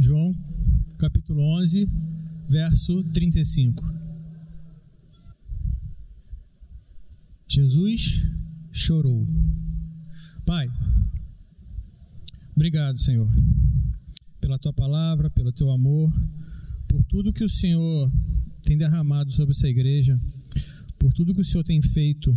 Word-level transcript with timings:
João, 0.00 0.32
capítulo 0.96 1.40
11, 1.60 1.84
verso 2.48 3.02
35. 3.12 3.82
Jesus 7.48 8.22
chorou. 8.70 9.26
Pai, 10.46 10.68
obrigado, 12.54 12.96
Senhor, 12.96 13.28
pela 14.40 14.56
tua 14.56 14.72
palavra, 14.72 15.28
pelo 15.30 15.52
teu 15.52 15.68
amor, 15.68 16.12
por 16.86 17.02
tudo 17.04 17.32
que 17.32 17.42
o 17.42 17.48
Senhor 17.48 18.08
tem 18.62 18.78
derramado 18.78 19.32
sobre 19.32 19.50
essa 19.50 19.68
igreja, 19.68 20.18
por 20.96 21.12
tudo 21.12 21.34
que 21.34 21.40
o 21.40 21.44
Senhor 21.44 21.64
tem 21.64 21.82
feito 21.82 22.32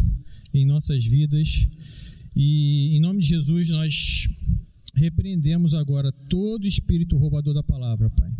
em 0.51 0.65
nossas 0.65 1.05
vidas. 1.05 1.67
E 2.35 2.97
em 2.97 2.99
nome 2.99 3.21
de 3.21 3.27
Jesus, 3.27 3.69
nós 3.69 4.20
repreendemos 4.93 5.73
agora 5.73 6.11
todo 6.29 6.67
espírito 6.67 7.17
roubador 7.17 7.53
da 7.53 7.63
palavra, 7.63 8.09
Pai. 8.09 8.31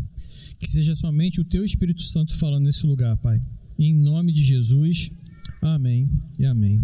Que 0.60 0.72
seja 0.72 0.96
somente 0.96 1.42
o 1.42 1.46
teu 1.46 1.64
Espírito 1.64 2.02
Santo 2.04 2.38
falando 2.38 2.66
nesse 2.66 2.86
lugar, 2.86 3.18
Pai. 3.18 3.40
Em 3.80 3.94
nome 3.94 4.32
de 4.32 4.44
Jesus. 4.44 5.10
Amém 5.62 6.10
e 6.38 6.46
amém. 6.46 6.82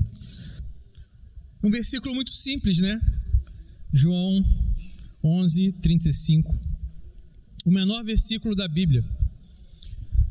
Um 1.63 1.69
versículo 1.69 2.15
muito 2.15 2.31
simples, 2.31 2.79
né? 2.79 2.99
João 3.93 4.43
11, 5.23 5.81
35. 5.81 6.49
O 7.65 7.71
menor 7.71 8.03
versículo 8.03 8.55
da 8.55 8.67
Bíblia, 8.67 9.03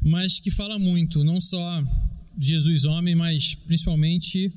mas 0.03 0.41
que 0.41 0.51
fala 0.51 0.79
muito, 0.79 1.25
não 1.25 1.41
só 1.41 1.85
Jesus 2.39 2.85
homem, 2.85 3.15
mas 3.15 3.55
principalmente 3.55 4.53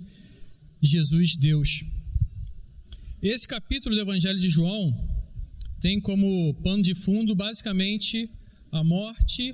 Jesus 0.82 1.36
Deus. 1.36 1.99
Esse 3.22 3.46
capítulo 3.46 3.94
do 3.94 4.02
Evangelho 4.02 4.40
de 4.40 4.50
João 4.50 4.94
tem 5.82 6.00
como 6.00 6.54
pano 6.64 6.82
de 6.82 6.96
fundo 6.96 7.36
basicamente 7.36 8.30
a 8.72 8.82
morte 8.82 9.54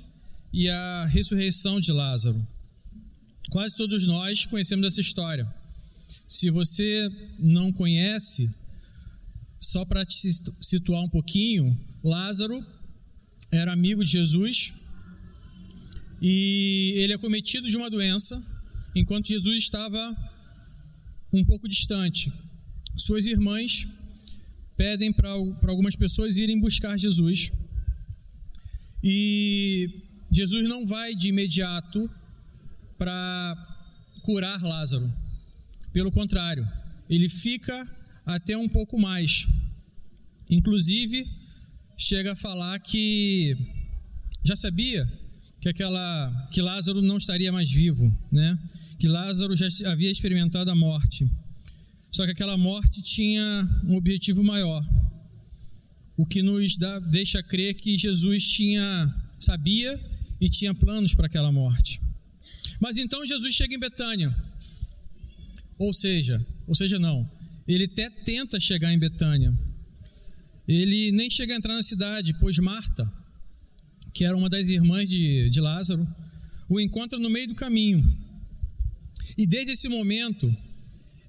e 0.52 0.68
a 0.68 1.04
ressurreição 1.06 1.80
de 1.80 1.90
Lázaro. 1.90 2.46
Quase 3.50 3.76
todos 3.76 4.06
nós 4.06 4.46
conhecemos 4.46 4.86
essa 4.86 5.00
história. 5.00 5.52
Se 6.28 6.48
você 6.48 7.10
não 7.40 7.72
conhece, 7.72 8.48
só 9.58 9.84
para 9.84 10.06
te 10.06 10.14
situar 10.62 11.02
um 11.02 11.08
pouquinho, 11.08 11.76
Lázaro 12.04 12.64
era 13.50 13.72
amigo 13.72 14.04
de 14.04 14.12
Jesus 14.12 14.74
e 16.22 16.92
ele 16.98 17.14
é 17.14 17.18
cometido 17.18 17.66
de 17.66 17.76
uma 17.76 17.90
doença 17.90 18.40
enquanto 18.94 19.26
Jesus 19.26 19.58
estava 19.58 20.16
um 21.32 21.44
pouco 21.44 21.68
distante 21.68 22.30
suas 22.96 23.26
irmãs 23.26 23.86
pedem 24.76 25.12
para 25.12 25.30
algumas 25.68 25.94
pessoas 25.94 26.36
irem 26.36 26.60
buscar 26.60 26.98
Jesus. 26.98 27.52
E 29.02 30.02
Jesus 30.30 30.68
não 30.68 30.86
vai 30.86 31.14
de 31.14 31.28
imediato 31.28 32.10
para 32.98 33.54
curar 34.22 34.62
Lázaro. 34.62 35.12
Pelo 35.92 36.10
contrário, 36.10 36.66
ele 37.08 37.28
fica 37.28 37.86
até 38.24 38.56
um 38.56 38.68
pouco 38.68 38.98
mais. 38.98 39.46
Inclusive, 40.50 41.26
chega 41.96 42.32
a 42.32 42.36
falar 42.36 42.78
que 42.80 43.56
já 44.44 44.56
sabia 44.56 45.06
que 45.60 45.68
aquela 45.68 46.48
que 46.52 46.60
Lázaro 46.60 47.00
não 47.00 47.16
estaria 47.16 47.50
mais 47.52 47.70
vivo, 47.70 48.16
né? 48.30 48.58
Que 48.98 49.08
Lázaro 49.08 49.54
já 49.54 49.68
havia 49.90 50.10
experimentado 50.10 50.70
a 50.70 50.74
morte. 50.74 51.28
Só 52.16 52.24
que 52.24 52.30
aquela 52.30 52.56
morte 52.56 53.02
tinha 53.02 53.68
um 53.84 53.94
objetivo 53.94 54.42
maior. 54.42 54.82
O 56.16 56.24
que 56.24 56.40
nos 56.40 56.78
dá, 56.78 56.98
deixa 56.98 57.42
crer 57.42 57.74
que 57.74 57.98
Jesus 57.98 58.42
tinha 58.42 59.14
sabia 59.38 60.00
e 60.40 60.48
tinha 60.48 60.74
planos 60.74 61.14
para 61.14 61.26
aquela 61.26 61.52
morte. 61.52 62.00
Mas 62.80 62.96
então 62.96 63.26
Jesus 63.26 63.54
chega 63.54 63.74
em 63.74 63.78
Betânia. 63.78 64.34
Ou 65.78 65.92
seja, 65.92 66.42
ou 66.66 66.74
seja, 66.74 66.98
não. 66.98 67.30
Ele 67.68 67.84
até 67.84 68.08
tenta 68.08 68.58
chegar 68.58 68.94
em 68.94 68.98
Betânia. 68.98 69.52
Ele 70.66 71.12
nem 71.12 71.28
chega 71.28 71.52
a 71.52 71.56
entrar 71.58 71.74
na 71.74 71.82
cidade, 71.82 72.32
pois 72.40 72.58
Marta, 72.58 73.12
que 74.14 74.24
era 74.24 74.34
uma 74.34 74.48
das 74.48 74.70
irmãs 74.70 75.06
de, 75.06 75.50
de 75.50 75.60
Lázaro, 75.60 76.08
o 76.66 76.80
encontra 76.80 77.18
no 77.18 77.28
meio 77.28 77.48
do 77.48 77.54
caminho. 77.54 78.02
E 79.36 79.46
desde 79.46 79.72
esse 79.72 79.86
momento, 79.86 80.50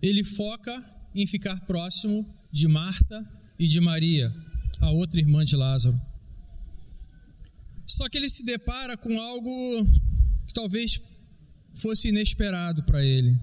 ele 0.01 0.23
foca 0.23 0.83
em 1.13 1.25
ficar 1.25 1.59
próximo 1.65 2.25
de 2.51 2.67
Marta 2.67 3.25
e 3.57 3.67
de 3.67 3.79
Maria, 3.79 4.33
a 4.79 4.91
outra 4.91 5.19
irmã 5.19 5.43
de 5.43 5.55
Lázaro. 5.55 5.99
Só 7.85 8.07
que 8.09 8.17
ele 8.17 8.29
se 8.29 8.45
depara 8.45 8.95
com 8.97 9.19
algo 9.19 9.85
que 10.47 10.53
talvez 10.53 10.99
fosse 11.81 12.09
inesperado 12.09 12.83
para 12.83 13.03
ele. 13.03 13.35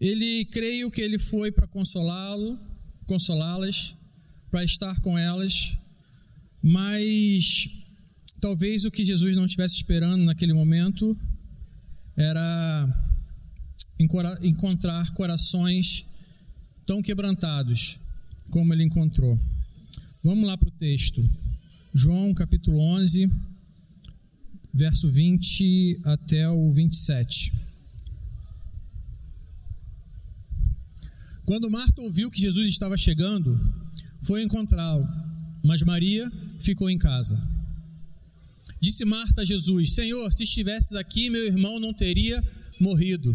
Ele 0.00 0.44
creio 0.46 0.90
que 0.90 1.00
ele 1.00 1.18
foi 1.18 1.52
para 1.52 1.66
consolá-lo, 1.66 2.58
consolá-las, 3.06 3.94
para 4.50 4.64
estar 4.64 5.00
com 5.00 5.16
elas, 5.16 5.76
mas 6.62 7.86
talvez 8.40 8.84
o 8.84 8.90
que 8.90 9.04
Jesus 9.04 9.36
não 9.36 9.44
estivesse 9.44 9.76
esperando 9.76 10.24
naquele 10.24 10.52
momento 10.52 11.16
era 12.16 13.09
encontrar 14.42 15.12
corações 15.12 16.06
tão 16.86 17.02
quebrantados 17.02 17.98
como 18.50 18.72
ele 18.72 18.84
encontrou. 18.84 19.38
Vamos 20.22 20.46
lá 20.46 20.56
para 20.56 20.68
o 20.68 20.72
texto. 20.72 21.22
João 21.94 22.32
capítulo 22.34 22.78
11, 22.78 23.30
verso 24.72 25.10
20 25.10 26.00
até 26.04 26.48
o 26.48 26.72
27. 26.72 27.52
Quando 31.44 31.70
Marta 31.70 32.00
ouviu 32.00 32.30
que 32.30 32.40
Jesus 32.40 32.68
estava 32.68 32.96
chegando, 32.96 33.58
foi 34.22 34.42
encontrá-lo, 34.42 35.06
mas 35.64 35.82
Maria 35.82 36.30
ficou 36.60 36.88
em 36.88 36.98
casa. 36.98 37.36
Disse 38.80 39.04
Marta 39.04 39.42
a 39.42 39.44
Jesus: 39.44 39.94
Senhor, 39.94 40.32
se 40.32 40.44
estivesses 40.44 40.92
aqui, 40.92 41.28
meu 41.28 41.44
irmão 41.46 41.80
não 41.80 41.92
teria 41.92 42.42
morrido. 42.80 43.34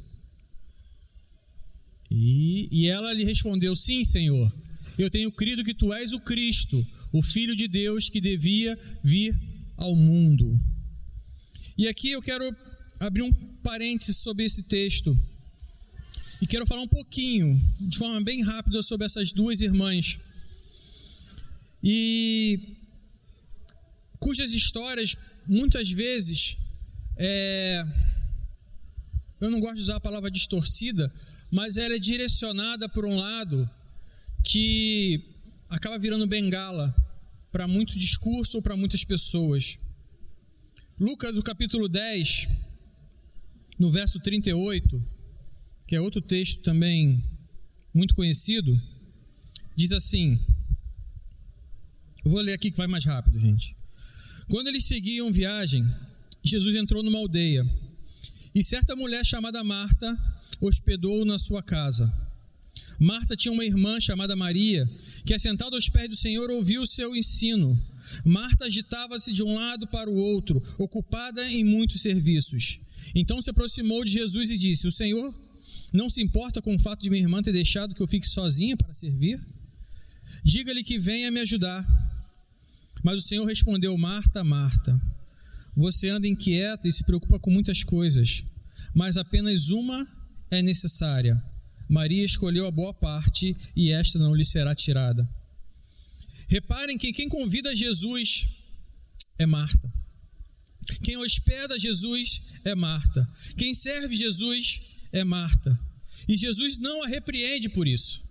E, 2.11 2.67
e 2.69 2.87
ela 2.87 3.13
lhe 3.13 3.23
respondeu: 3.23 3.73
Sim, 3.73 4.03
Senhor, 4.03 4.53
eu 4.97 5.09
tenho 5.09 5.31
crido 5.31 5.63
que 5.63 5.73
tu 5.73 5.93
és 5.93 6.11
o 6.11 6.19
Cristo, 6.19 6.85
o 7.13 7.23
Filho 7.23 7.55
de 7.55 7.69
Deus 7.69 8.09
que 8.09 8.19
devia 8.19 8.77
vir 9.01 9.33
ao 9.77 9.95
mundo. 9.95 10.59
E 11.77 11.87
aqui 11.87 12.11
eu 12.11 12.21
quero 12.21 12.53
abrir 12.99 13.21
um 13.21 13.31
parênteses 13.63 14.17
sobre 14.17 14.43
esse 14.43 14.63
texto. 14.63 15.17
E 16.41 16.47
quero 16.47 16.67
falar 16.67 16.81
um 16.81 16.87
pouquinho, 16.87 17.59
de 17.79 17.97
forma 17.97 18.21
bem 18.21 18.43
rápida, 18.43 18.83
sobre 18.83 19.05
essas 19.05 19.31
duas 19.31 19.61
irmãs. 19.61 20.19
E 21.81 22.59
cujas 24.19 24.51
histórias, 24.53 25.15
muitas 25.47 25.89
vezes, 25.89 26.57
é, 27.15 27.85
eu 29.39 29.49
não 29.49 29.59
gosto 29.59 29.75
de 29.75 29.81
usar 29.83 29.95
a 29.95 29.99
palavra 29.99 30.29
distorcida, 30.29 31.11
mas 31.51 31.75
ela 31.75 31.95
é 31.95 31.99
direcionada 31.99 32.87
por 32.87 33.05
um 33.05 33.15
lado 33.15 33.69
que 34.43 35.21
acaba 35.69 35.99
virando 35.99 36.25
bengala 36.25 36.95
para 37.51 37.67
muito 37.67 37.99
discurso 37.99 38.57
ou 38.57 38.63
para 38.63 38.77
muitas 38.77 39.03
pessoas. 39.03 39.77
Lucas, 40.97 41.33
do 41.33 41.43
capítulo 41.43 41.89
10, 41.89 42.47
no 43.77 43.91
verso 43.91 44.19
38, 44.19 45.03
que 45.85 45.95
é 45.95 46.01
outro 46.01 46.21
texto 46.21 46.63
também 46.63 47.21
muito 47.93 48.15
conhecido, 48.15 48.79
diz 49.75 49.91
assim: 49.91 50.39
vou 52.23 52.39
ler 52.39 52.53
aqui 52.53 52.71
que 52.71 52.77
vai 52.77 52.87
mais 52.87 53.03
rápido, 53.03 53.39
gente. 53.39 53.75
Quando 54.47 54.67
eles 54.67 54.85
seguiam 54.85 55.31
viagem, 55.31 55.83
Jesus 56.43 56.75
entrou 56.75 57.03
numa 57.03 57.19
aldeia 57.19 57.65
e 58.53 58.63
certa 58.63 58.95
mulher 58.95 59.25
chamada 59.25 59.63
Marta 59.63 60.17
hospedou-o 60.61 61.25
na 61.25 61.37
sua 61.37 61.63
casa. 61.63 62.11
Marta 62.99 63.35
tinha 63.35 63.51
uma 63.51 63.65
irmã 63.65 63.99
chamada 63.99 64.35
Maria, 64.35 64.87
que, 65.25 65.33
assentada 65.33 65.75
aos 65.75 65.89
pés 65.89 66.07
do 66.07 66.15
Senhor, 66.15 66.49
ouvia 66.51 66.79
o 66.79 66.87
seu 66.87 67.15
ensino. 67.15 67.77
Marta 68.23 68.65
agitava-se 68.65 69.33
de 69.33 69.41
um 69.41 69.55
lado 69.55 69.87
para 69.87 70.09
o 70.09 70.15
outro, 70.15 70.61
ocupada 70.77 71.43
em 71.49 71.63
muitos 71.63 72.01
serviços. 72.01 72.79
Então 73.15 73.41
se 73.41 73.49
aproximou 73.49 74.05
de 74.05 74.11
Jesus 74.11 74.49
e 74.49 74.57
disse: 74.57 74.87
O 74.87 74.91
Senhor 74.91 75.33
não 75.91 76.09
se 76.09 76.21
importa 76.21 76.61
com 76.61 76.75
o 76.75 76.79
fato 76.79 77.01
de 77.01 77.09
minha 77.09 77.23
irmã 77.23 77.41
ter 77.41 77.51
deixado 77.51 77.95
que 77.95 78.01
eu 78.01 78.07
fique 78.07 78.27
sozinha 78.27 78.77
para 78.77 78.93
servir? 78.93 79.43
Diga-lhe 80.43 80.83
que 80.83 80.99
venha 80.99 81.31
me 81.31 81.39
ajudar. 81.39 81.85
Mas 83.03 83.17
o 83.17 83.27
Senhor 83.27 83.45
respondeu: 83.45 83.97
Marta, 83.97 84.43
Marta, 84.43 85.01
você 85.75 86.09
anda 86.09 86.27
inquieta 86.27 86.87
e 86.87 86.91
se 86.91 87.03
preocupa 87.03 87.39
com 87.39 87.49
muitas 87.49 87.83
coisas, 87.83 88.43
mas 88.93 89.17
apenas 89.17 89.69
uma 89.69 90.07
é 90.51 90.61
necessária. 90.61 91.41
Maria 91.89 92.23
escolheu 92.23 92.67
a 92.67 92.71
boa 92.71 92.93
parte 92.93 93.55
e 93.75 93.91
esta 93.91 94.19
não 94.19 94.35
lhe 94.35 94.45
será 94.45 94.75
tirada. 94.75 95.27
Reparem 96.47 96.97
que 96.97 97.13
quem 97.13 97.29
convida 97.29 97.75
Jesus 97.75 98.67
é 99.39 99.45
Marta. 99.45 99.91
Quem 101.03 101.17
hospeda 101.17 101.79
Jesus 101.79 102.59
é 102.65 102.75
Marta. 102.75 103.27
Quem 103.57 103.73
serve 103.73 104.15
Jesus 104.15 104.99
é 105.11 105.23
Marta. 105.23 105.79
E 106.27 106.35
Jesus 106.35 106.77
não 106.77 107.03
a 107.03 107.07
repreende 107.07 107.69
por 107.69 107.87
isso. 107.87 108.21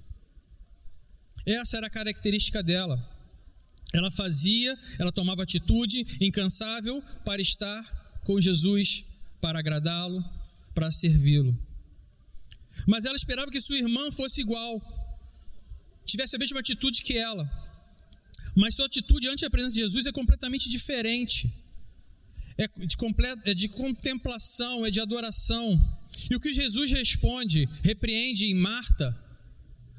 Essa 1.46 1.78
era 1.78 1.86
a 1.86 1.90
característica 1.90 2.62
dela. 2.62 2.98
Ela 3.92 4.10
fazia, 4.10 4.78
ela 4.98 5.10
tomava 5.10 5.42
atitude 5.42 6.06
incansável 6.20 7.02
para 7.24 7.42
estar 7.42 8.20
com 8.24 8.40
Jesus, 8.40 9.04
para 9.40 9.58
agradá-lo, 9.58 10.22
para 10.74 10.90
servi-lo. 10.92 11.69
Mas 12.86 13.04
ela 13.04 13.16
esperava 13.16 13.50
que 13.50 13.60
sua 13.60 13.76
irmã 13.76 14.10
fosse 14.10 14.40
igual, 14.40 14.80
tivesse 16.06 16.36
a 16.36 16.38
mesma 16.38 16.60
atitude 16.60 17.02
que 17.02 17.16
ela. 17.16 17.48
Mas 18.56 18.74
sua 18.74 18.86
atitude 18.86 19.28
ante 19.28 19.44
a 19.44 19.50
presença 19.50 19.74
de 19.74 19.80
Jesus 19.80 20.06
é 20.06 20.12
completamente 20.12 20.68
diferente. 20.68 21.48
É 22.58 22.66
de, 22.66 22.96
é 23.44 23.54
de 23.54 23.68
contemplação, 23.68 24.84
é 24.84 24.90
de 24.90 25.00
adoração. 25.00 25.78
E 26.30 26.34
o 26.34 26.40
que 26.40 26.52
Jesus 26.52 26.90
responde, 26.90 27.68
repreende 27.82 28.46
em 28.46 28.54
Marta, 28.54 29.16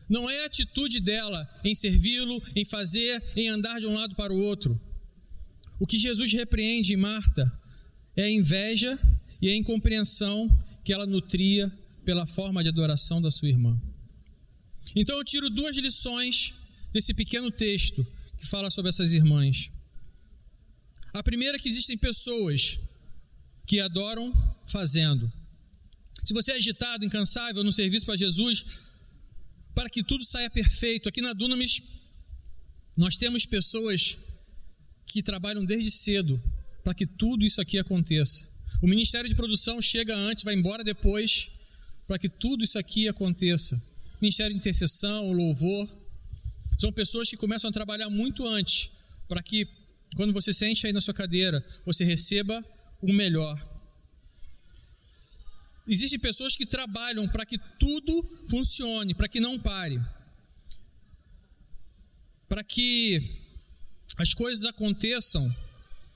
não 0.08 0.30
é 0.30 0.44
a 0.44 0.46
atitude 0.46 1.00
dela 1.00 1.50
em 1.64 1.74
servi-lo, 1.74 2.42
em 2.56 2.66
fazer, 2.66 3.24
em 3.36 3.48
andar 3.48 3.80
de 3.80 3.88
um 3.88 3.94
lado 3.94 4.16
para 4.16 4.34
o 4.34 4.38
outro. 4.38 4.80
O 5.80 5.88
que 5.88 5.98
Jesus 5.98 6.32
repreende 6.34 6.94
em 6.94 6.98
Marta 6.98 7.52
é 8.16 8.24
a 8.24 8.30
inveja 8.30 9.00
e 9.42 9.50
a 9.50 9.56
incompreensão 9.56 10.50
que 10.84 10.94
ela 10.94 11.08
nutria 11.08 11.72
pela 12.04 12.26
forma 12.26 12.64
de 12.64 12.70
adoração 12.70 13.22
da 13.22 13.32
sua 13.32 13.50
irmã. 13.50 13.80
Então 14.96 15.18
eu 15.18 15.24
tiro 15.24 15.50
duas 15.50 15.76
lições 15.78 16.54
desse 16.92 17.14
pequeno 17.14 17.52
texto 17.52 18.06
que 18.38 18.48
fala 18.48 18.70
sobre 18.70 18.90
essas 18.90 19.14
irmãs. 19.14 19.72
A 21.14 21.22
primeira 21.22 21.58
é 21.58 21.60
que 21.60 21.70
existem 21.70 21.98
pessoas 21.98 22.80
que 23.66 23.80
adoram 23.80 24.34
fazendo. 24.66 25.32
Se 26.24 26.34
você 26.34 26.52
é 26.52 26.56
agitado, 26.56 27.06
incansável 27.06 27.64
no 27.64 27.72
serviço 27.72 28.06
para 28.06 28.16
Jesus, 28.16 28.66
para 29.74 29.90
que 29.90 30.04
tudo 30.04 30.24
saia 30.24 30.50
perfeito. 30.50 31.08
Aqui 31.08 31.22
na 31.22 31.34
Dunamis, 31.34 31.82
nós 32.96 33.16
temos 33.18 33.46
pessoas 33.46 34.18
que 35.06 35.22
trabalham 35.22 35.66
desde 35.66 35.92
cedo 35.92 36.42
para 36.84 36.94
que 36.94 37.06
tudo 37.06 37.46
isso 37.46 37.62
aqui 37.62 37.78
aconteça. 37.78 38.50
O 38.82 38.88
Ministério 38.88 39.30
de 39.30 39.36
Produção 39.36 39.82
chega 39.82 40.16
antes, 40.16 40.44
vai 40.44 40.56
embora 40.56 40.84
depois, 40.84 41.50
para 42.12 42.20
que 42.20 42.28
tudo 42.28 42.62
isso 42.62 42.78
aqui 42.78 43.08
aconteça. 43.08 43.82
Ministério 44.20 44.52
de 44.52 44.58
Intercessão, 44.58 45.32
Louvor. 45.32 45.88
São 46.78 46.92
pessoas 46.92 47.30
que 47.30 47.38
começam 47.38 47.70
a 47.70 47.72
trabalhar 47.72 48.10
muito 48.10 48.46
antes, 48.46 48.92
para 49.30 49.42
que, 49.42 49.66
quando 50.18 50.34
você 50.34 50.52
sente 50.52 50.86
aí 50.86 50.92
na 50.92 51.00
sua 51.00 51.14
cadeira, 51.14 51.66
você 51.86 52.04
receba 52.04 52.62
o 53.02 53.14
melhor. 53.14 53.56
Existem 55.88 56.20
pessoas 56.20 56.58
que 56.58 56.66
trabalham 56.66 57.30
para 57.30 57.46
que 57.46 57.58
tudo 57.80 58.46
funcione, 58.50 59.16
para 59.16 59.30
que 59.30 59.40
não 59.40 59.58
pare. 59.58 59.98
Para 62.50 62.62
que 62.62 63.24
as 64.18 64.34
coisas 64.34 64.66
aconteçam 64.66 65.50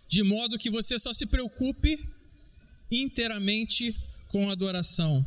de 0.09 0.24
modo 0.24 0.57
que 0.57 0.69
você 0.69 1.00
só 1.00 1.13
se 1.13 1.25
preocupe 1.27 1.97
inteiramente 2.92 3.95
com 4.27 4.50
a 4.50 4.51
adoração. 4.51 5.25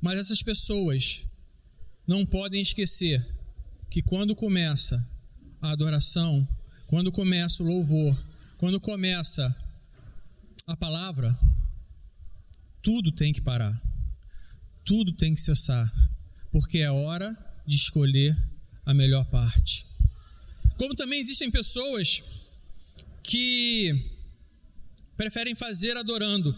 Mas 0.00 0.18
essas 0.18 0.42
pessoas 0.42 1.22
não 2.06 2.24
podem 2.24 2.62
esquecer 2.62 3.24
que 3.90 4.02
quando 4.02 4.34
começa 4.34 4.96
a 5.60 5.70
adoração, 5.70 6.48
quando 6.86 7.12
começa 7.12 7.62
o 7.62 7.66
louvor, 7.66 8.16
quando 8.56 8.80
começa 8.80 9.54
a 10.66 10.76
palavra, 10.76 11.38
tudo 12.82 13.12
tem 13.12 13.32
que 13.32 13.40
parar. 13.40 13.80
Tudo 14.84 15.12
tem 15.12 15.34
que 15.34 15.40
cessar, 15.40 15.92
porque 16.50 16.78
é 16.78 16.90
hora 16.90 17.36
de 17.66 17.76
escolher 17.76 18.36
a 18.84 18.94
melhor 18.94 19.24
parte. 19.26 19.86
Como 20.76 20.94
também 20.94 21.20
existem 21.20 21.50
pessoas 21.50 22.22
que 23.22 24.18
preferem 25.16 25.54
fazer 25.54 25.96
adorando, 25.96 26.56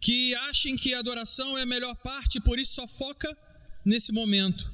que 0.00 0.34
achem 0.34 0.76
que 0.76 0.94
a 0.94 0.98
adoração 0.98 1.58
é 1.58 1.62
a 1.62 1.66
melhor 1.66 1.94
parte 1.96 2.40
por 2.40 2.58
isso 2.58 2.74
só 2.74 2.86
foca 2.86 3.36
nesse 3.84 4.12
momento. 4.12 4.70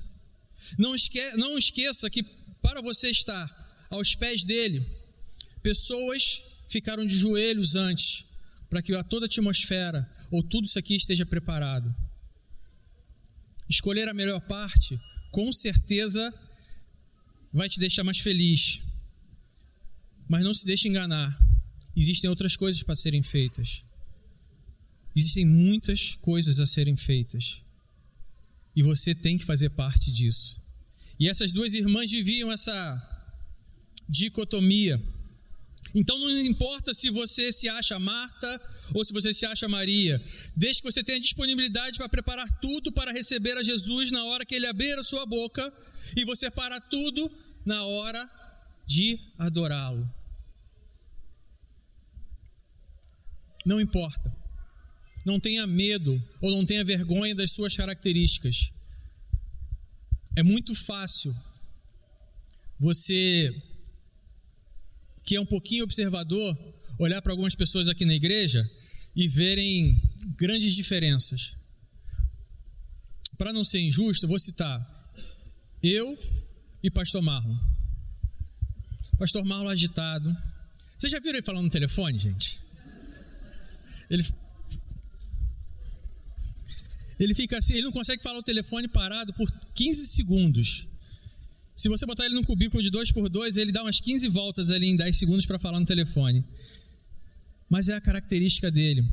Não, 0.78 0.94
esque 0.94 1.20
não 1.32 1.58
esqueça 1.58 2.08
que 2.08 2.22
para 2.62 2.80
você 2.80 3.10
estar 3.10 3.86
aos 3.90 4.14
pés 4.14 4.44
dele, 4.44 4.84
pessoas 5.62 6.64
ficaram 6.68 7.06
de 7.06 7.16
joelhos 7.16 7.74
antes, 7.74 8.24
para 8.68 8.82
que 8.82 8.92
toda 9.04 9.26
a 9.26 9.28
atmosfera 9.28 10.10
ou 10.30 10.42
tudo 10.42 10.64
isso 10.64 10.78
aqui 10.78 10.96
esteja 10.96 11.24
preparado. 11.24 11.94
Escolher 13.68 14.08
a 14.08 14.14
melhor 14.14 14.40
parte, 14.40 14.98
com 15.30 15.52
certeza, 15.52 16.32
vai 17.52 17.68
te 17.68 17.78
deixar 17.78 18.04
mais 18.04 18.18
feliz. 18.18 18.80
Mas 20.28 20.42
não 20.42 20.54
se 20.54 20.66
deixe 20.66 20.88
enganar. 20.88 21.36
Existem 21.96 22.28
outras 22.28 22.56
coisas 22.56 22.82
para 22.82 22.96
serem 22.96 23.22
feitas. 23.22 23.84
Existem 25.16 25.46
muitas 25.46 26.14
coisas 26.14 26.60
a 26.60 26.66
serem 26.66 26.96
feitas. 26.96 27.62
E 28.74 28.82
você 28.82 29.14
tem 29.14 29.38
que 29.38 29.44
fazer 29.44 29.70
parte 29.70 30.12
disso. 30.12 30.62
E 31.18 31.28
essas 31.28 31.50
duas 31.50 31.74
irmãs 31.74 32.10
viviam 32.10 32.52
essa 32.52 33.02
dicotomia 34.06 35.02
então 35.98 36.18
não 36.18 36.28
importa 36.40 36.92
se 36.92 37.08
você 37.08 37.50
se 37.50 37.70
acha 37.70 37.98
Marta 37.98 38.60
ou 38.92 39.02
se 39.02 39.14
você 39.14 39.32
se 39.32 39.46
acha 39.46 39.66
Maria, 39.66 40.22
desde 40.54 40.82
que 40.82 40.92
você 40.92 41.02
tenha 41.02 41.18
disponibilidade 41.18 41.96
para 41.96 42.06
preparar 42.06 42.60
tudo 42.60 42.92
para 42.92 43.12
receber 43.12 43.56
a 43.56 43.62
Jesus 43.62 44.10
na 44.10 44.22
hora 44.26 44.44
que 44.44 44.54
ele 44.54 44.66
abrir 44.66 44.98
a 44.98 45.02
sua 45.02 45.24
boca 45.24 45.72
e 46.14 46.22
você 46.26 46.50
para 46.50 46.78
tudo 46.82 47.30
na 47.64 47.82
hora 47.86 48.30
de 48.86 49.18
adorá-lo. 49.38 50.06
Não 53.64 53.80
importa. 53.80 54.30
Não 55.26 55.40
tenha 55.40 55.66
medo 55.66 56.22
ou 56.40 56.52
não 56.52 56.64
tenha 56.64 56.84
vergonha 56.84 57.34
das 57.34 57.50
suas 57.50 57.76
características. 57.76 58.70
É 60.36 60.42
muito 60.44 60.72
fácil 60.72 61.34
você 62.78 63.52
que 65.24 65.34
é 65.34 65.40
um 65.40 65.46
pouquinho 65.46 65.82
observador, 65.82 66.56
olhar 66.96 67.20
para 67.20 67.32
algumas 67.32 67.56
pessoas 67.56 67.88
aqui 67.88 68.04
na 68.04 68.14
igreja 68.14 68.70
e 69.16 69.26
verem 69.26 70.00
grandes 70.38 70.72
diferenças. 70.72 71.56
Para 73.36 73.52
não 73.52 73.64
ser 73.64 73.80
injusto, 73.80 74.28
vou 74.28 74.38
citar 74.38 74.78
eu 75.82 76.16
e 76.84 76.88
Pastor 76.88 77.20
Marlon. 77.20 77.58
Pastor 79.18 79.44
Marlon 79.44 79.70
agitado. 79.70 80.32
Vocês 80.96 81.10
já 81.10 81.18
viram 81.18 81.38
ele 81.38 81.44
falando 81.44 81.64
no 81.64 81.70
telefone, 81.70 82.16
gente? 82.16 82.60
Ele 84.08 84.22
ele 87.18 87.34
fica 87.34 87.58
assim, 87.58 87.74
ele 87.74 87.84
não 87.84 87.92
consegue 87.92 88.22
falar 88.22 88.38
o 88.38 88.42
telefone 88.42 88.88
parado 88.88 89.32
por 89.32 89.50
15 89.74 90.06
segundos. 90.08 90.86
Se 91.74 91.88
você 91.88 92.06
botar 92.06 92.24
ele 92.24 92.34
num 92.34 92.42
cubículo 92.42 92.82
de 92.82 92.90
2 92.90 93.12
por 93.12 93.28
2 93.28 93.56
ele 93.56 93.72
dá 93.72 93.82
umas 93.82 94.00
15 94.00 94.28
voltas 94.28 94.70
ali 94.70 94.86
em 94.86 94.96
10 94.96 95.16
segundos 95.16 95.46
para 95.46 95.58
falar 95.58 95.78
no 95.78 95.86
telefone. 95.86 96.44
Mas 97.68 97.88
é 97.88 97.94
a 97.94 98.00
característica 98.00 98.70
dele. 98.70 99.04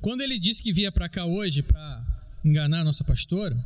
Quando 0.00 0.22
ele 0.22 0.38
disse 0.38 0.62
que 0.62 0.72
via 0.72 0.90
para 0.90 1.08
cá 1.08 1.24
hoje 1.24 1.62
para 1.62 2.24
enganar 2.44 2.80
a 2.80 2.84
nossa 2.84 3.04
pastora, 3.04 3.56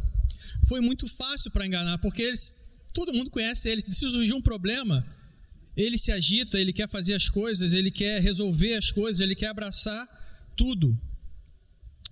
foi 0.66 0.80
muito 0.80 1.06
fácil 1.06 1.50
para 1.50 1.66
enganar, 1.66 1.98
porque 1.98 2.22
eles, 2.22 2.80
todo 2.92 3.12
mundo 3.12 3.30
conhece 3.30 3.68
ele. 3.68 3.80
Se 3.80 3.94
surgir 3.94 4.32
um 4.32 4.42
problema, 4.42 5.06
ele 5.76 5.96
se 5.96 6.10
agita, 6.10 6.58
ele 6.58 6.72
quer 6.72 6.88
fazer 6.88 7.14
as 7.14 7.28
coisas, 7.28 7.72
ele 7.72 7.90
quer 7.90 8.20
resolver 8.20 8.74
as 8.74 8.90
coisas, 8.90 9.20
ele 9.20 9.34
quer 9.34 9.48
abraçar 9.48 10.06
tudo. 10.56 10.98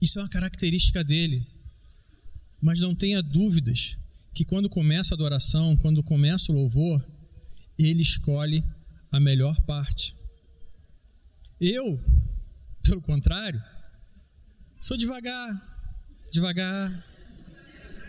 Isso 0.00 0.18
é 0.18 0.22
uma 0.22 0.28
característica 0.28 1.04
dele. 1.04 1.46
Mas 2.60 2.80
não 2.80 2.94
tenha 2.94 3.22
dúvidas 3.22 3.96
que 4.34 4.44
quando 4.44 4.68
começa 4.68 5.14
a 5.14 5.16
adoração, 5.16 5.76
quando 5.76 6.02
começa 6.02 6.50
o 6.50 6.54
louvor, 6.54 7.04
ele 7.78 8.02
escolhe 8.02 8.64
a 9.10 9.18
melhor 9.18 9.60
parte. 9.62 10.14
Eu, 11.60 11.98
pelo 12.82 13.02
contrário, 13.02 13.62
sou 14.80 14.96
devagar, 14.96 15.50
devagar, 16.32 17.06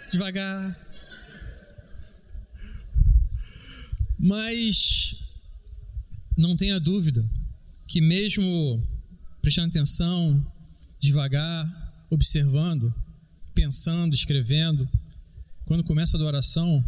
devagar. 0.10 0.88
Mas 4.18 5.42
não 6.38 6.56
tenha 6.56 6.80
dúvida 6.80 7.28
que, 7.88 8.00
mesmo 8.00 8.82
prestando 9.42 9.70
atenção, 9.70 10.46
devagar, 11.00 11.81
observando, 12.12 12.94
pensando, 13.56 14.14
escrevendo, 14.14 14.88
quando 15.66 15.84
começa 15.84 16.18
a 16.18 16.20
adoração, 16.20 16.84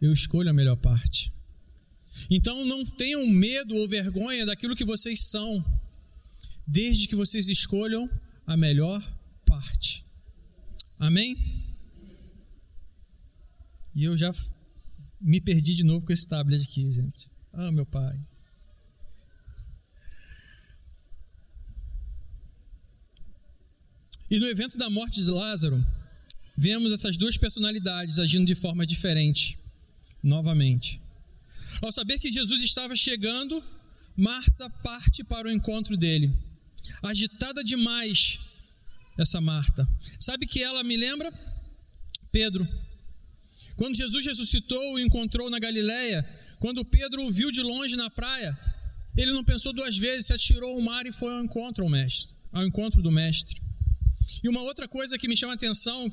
eu 0.00 0.12
escolho 0.12 0.50
a 0.50 0.52
melhor 0.52 0.76
parte. 0.76 1.32
Então 2.28 2.64
não 2.64 2.84
tenham 2.84 3.26
medo 3.26 3.74
ou 3.76 3.88
vergonha 3.88 4.44
daquilo 4.44 4.76
que 4.76 4.84
vocês 4.84 5.28
são, 5.28 5.64
desde 6.66 7.06
que 7.06 7.14
vocês 7.14 7.48
escolham 7.48 8.10
a 8.46 8.56
melhor 8.56 9.00
parte. 9.46 10.04
Amém? 10.98 11.36
E 13.94 14.04
eu 14.04 14.16
já 14.16 14.34
me 15.20 15.40
perdi 15.40 15.74
de 15.74 15.84
novo 15.84 16.04
com 16.04 16.12
esse 16.12 16.26
tablet 16.26 16.64
aqui, 16.64 16.90
gente. 16.90 17.30
Ah, 17.52 17.70
meu 17.70 17.86
pai. 17.86 18.18
E 24.30 24.38
no 24.38 24.46
evento 24.46 24.76
da 24.78 24.88
morte 24.88 25.22
de 25.22 25.30
Lázaro, 25.30 25.84
vemos 26.56 26.92
essas 26.92 27.16
duas 27.16 27.36
personalidades 27.36 28.18
agindo 28.18 28.46
de 28.46 28.54
forma 28.54 28.86
diferente, 28.86 29.58
novamente. 30.22 31.00
Ao 31.82 31.92
saber 31.92 32.18
que 32.18 32.32
Jesus 32.32 32.62
estava 32.62 32.94
chegando, 32.96 33.62
Marta 34.16 34.70
parte 34.70 35.24
para 35.24 35.48
o 35.48 35.50
encontro 35.50 35.96
dele. 35.96 36.32
Agitada 37.02 37.64
demais, 37.64 38.38
essa 39.18 39.40
Marta. 39.40 39.88
Sabe 40.20 40.46
que 40.46 40.62
ela 40.62 40.84
me 40.84 40.96
lembra? 40.96 41.32
Pedro. 42.30 42.66
Quando 43.76 43.96
Jesus 43.96 44.24
ressuscitou 44.24 44.98
e 44.98 45.02
encontrou 45.02 45.50
na 45.50 45.58
Galileia, 45.58 46.22
quando 46.60 46.84
Pedro 46.84 47.26
o 47.26 47.32
viu 47.32 47.50
de 47.50 47.60
longe 47.60 47.96
na 47.96 48.08
praia, 48.08 48.56
ele 49.16 49.32
não 49.32 49.42
pensou 49.42 49.72
duas 49.72 49.98
vezes, 49.98 50.26
se 50.26 50.32
atirou 50.32 50.74
ao 50.74 50.80
mar 50.80 51.06
e 51.06 51.12
foi 51.12 51.32
ao 51.32 51.42
encontro 51.42 51.82
ao 51.82 51.90
mestre, 51.90 52.32
ao 52.52 52.64
encontro 52.64 53.02
do 53.02 53.10
mestre. 53.10 53.63
E 54.42 54.48
uma 54.48 54.62
outra 54.62 54.88
coisa 54.88 55.18
que 55.18 55.28
me 55.28 55.36
chama 55.36 55.52
a 55.52 55.56
atenção, 55.56 56.10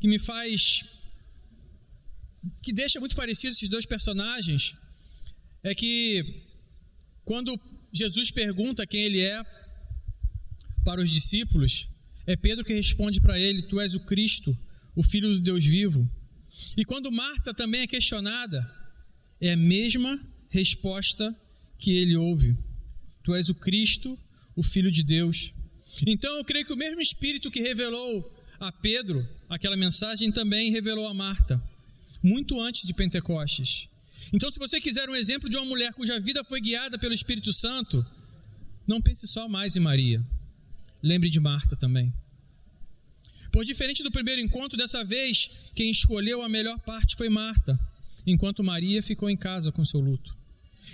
que 0.00 0.08
me 0.08 0.18
faz 0.18 1.00
que 2.62 2.72
deixa 2.72 2.98
muito 2.98 3.16
parecido 3.16 3.52
esses 3.52 3.68
dois 3.68 3.84
personagens, 3.84 4.74
é 5.62 5.74
que 5.74 6.42
quando 7.24 7.58
Jesus 7.92 8.30
pergunta 8.30 8.86
quem 8.86 9.02
ele 9.02 9.20
é 9.20 9.42
para 10.84 11.02
os 11.02 11.10
discípulos, 11.10 11.88
é 12.26 12.36
Pedro 12.36 12.64
que 12.64 12.72
responde 12.72 13.20
para 13.20 13.38
ele: 13.38 13.62
Tu 13.62 13.80
és 13.80 13.94
o 13.94 14.00
Cristo, 14.00 14.56
o 14.94 15.02
Filho 15.02 15.28
do 15.28 15.40
Deus 15.40 15.64
vivo. 15.64 16.08
E 16.76 16.84
quando 16.84 17.12
Marta 17.12 17.52
também 17.52 17.82
é 17.82 17.86
questionada, 17.86 18.68
é 19.40 19.52
a 19.52 19.56
mesma 19.56 20.20
resposta 20.48 21.34
que 21.78 21.96
ele 21.96 22.16
ouve: 22.16 22.56
Tu 23.22 23.34
és 23.34 23.48
o 23.48 23.54
Cristo, 23.54 24.18
o 24.56 24.62
Filho 24.62 24.90
de 24.90 25.02
Deus. 25.02 25.52
Então 26.06 26.36
eu 26.36 26.44
creio 26.44 26.64
que 26.64 26.72
o 26.72 26.76
mesmo 26.76 27.00
Espírito 27.00 27.50
que 27.50 27.60
revelou 27.60 28.40
a 28.58 28.70
Pedro 28.70 29.26
aquela 29.48 29.76
mensagem 29.76 30.30
também 30.30 30.70
revelou 30.70 31.08
a 31.08 31.14
Marta, 31.14 31.60
muito 32.22 32.60
antes 32.60 32.86
de 32.86 32.94
Pentecostes. 32.94 33.88
Então, 34.32 34.50
se 34.52 34.60
você 34.60 34.80
quiser 34.80 35.10
um 35.10 35.16
exemplo 35.16 35.50
de 35.50 35.56
uma 35.56 35.66
mulher 35.66 35.92
cuja 35.92 36.20
vida 36.20 36.44
foi 36.44 36.60
guiada 36.60 36.96
pelo 36.96 37.12
Espírito 37.12 37.52
Santo, 37.52 38.06
não 38.86 39.00
pense 39.00 39.26
só 39.26 39.48
mais 39.48 39.74
em 39.74 39.80
Maria. 39.80 40.24
Lembre 41.02 41.28
de 41.28 41.40
Marta 41.40 41.74
também. 41.74 42.12
Por 43.50 43.64
diferente 43.64 44.04
do 44.04 44.12
primeiro 44.12 44.40
encontro, 44.40 44.78
dessa 44.78 45.02
vez, 45.02 45.70
quem 45.74 45.90
escolheu 45.90 46.42
a 46.42 46.48
melhor 46.48 46.78
parte 46.80 47.16
foi 47.16 47.28
Marta, 47.28 47.78
enquanto 48.24 48.62
Maria 48.62 49.02
ficou 49.02 49.28
em 49.28 49.36
casa 49.36 49.72
com 49.72 49.84
seu 49.84 49.98
luto. 49.98 50.36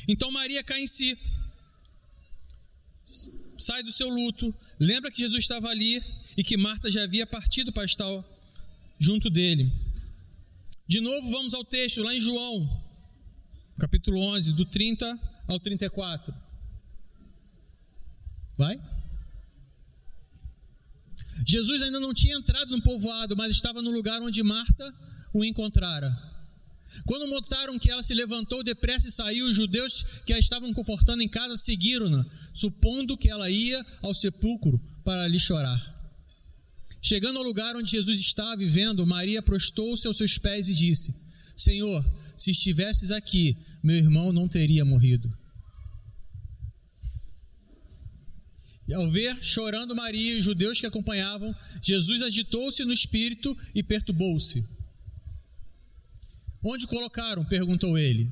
Então 0.08 0.30
Maria 0.30 0.64
cai 0.64 0.80
em 0.80 0.86
si, 0.86 1.18
sai 3.62 3.82
do 3.82 3.90
seu 3.92 4.08
luto, 4.08 4.54
lembra 4.78 5.10
que 5.10 5.18
Jesus 5.18 5.40
estava 5.40 5.68
ali 5.68 6.02
e 6.36 6.44
que 6.44 6.56
Marta 6.56 6.90
já 6.90 7.02
havia 7.02 7.26
partido 7.26 7.72
para 7.72 7.84
estar 7.84 8.06
junto 8.98 9.30
dele. 9.30 9.72
De 10.86 11.00
novo, 11.00 11.30
vamos 11.30 11.54
ao 11.54 11.64
texto 11.64 12.02
lá 12.02 12.14
em 12.14 12.20
João, 12.20 12.68
capítulo 13.78 14.20
11, 14.20 14.52
do 14.52 14.64
30 14.64 15.18
ao 15.48 15.58
34. 15.58 16.34
Vai? 18.56 18.80
Jesus 21.46 21.82
ainda 21.82 22.00
não 22.00 22.14
tinha 22.14 22.36
entrado 22.36 22.70
no 22.70 22.82
povoado, 22.82 23.36
mas 23.36 23.52
estava 23.52 23.82
no 23.82 23.90
lugar 23.90 24.22
onde 24.22 24.42
Marta 24.42 24.94
o 25.32 25.44
encontrara. 25.44 26.16
Quando 27.04 27.26
notaram 27.26 27.78
que 27.78 27.90
ela 27.90 28.02
se 28.02 28.14
levantou 28.14 28.62
depressa 28.62 29.08
e 29.08 29.12
saiu, 29.12 29.46
os 29.46 29.56
judeus 29.56 30.22
que 30.24 30.32
a 30.32 30.38
estavam 30.38 30.72
confortando 30.72 31.22
em 31.22 31.28
casa 31.28 31.56
seguiram-na, 31.56 32.24
supondo 32.56 33.16
que 33.16 33.28
ela 33.28 33.50
ia 33.50 33.84
ao 34.02 34.14
sepulcro 34.14 34.80
para 35.04 35.24
ali 35.24 35.38
chorar. 35.38 35.94
Chegando 37.02 37.38
ao 37.38 37.44
lugar 37.44 37.76
onde 37.76 37.92
Jesus 37.92 38.18
estava 38.18 38.56
vivendo, 38.56 39.06
Maria 39.06 39.40
prostou-se 39.40 40.06
aos 40.08 40.16
seus 40.16 40.38
pés 40.38 40.68
e 40.68 40.74
disse: 40.74 41.14
Senhor, 41.56 42.04
se 42.36 42.50
estivesses 42.50 43.12
aqui, 43.12 43.56
meu 43.82 43.96
irmão 43.96 44.32
não 44.32 44.48
teria 44.48 44.84
morrido. 44.84 45.32
E 48.88 48.94
ao 48.94 49.08
ver 49.10 49.42
chorando 49.42 49.94
Maria 49.94 50.34
e 50.34 50.38
os 50.38 50.44
judeus 50.44 50.80
que 50.80 50.86
acompanhavam, 50.86 51.54
Jesus 51.82 52.22
agitou-se 52.22 52.84
no 52.84 52.92
espírito 52.92 53.56
e 53.74 53.82
perturbou-se. 53.82 54.64
Onde 56.62 56.86
colocaram? 56.86 57.44
perguntou 57.44 57.98
ele. 57.98 58.30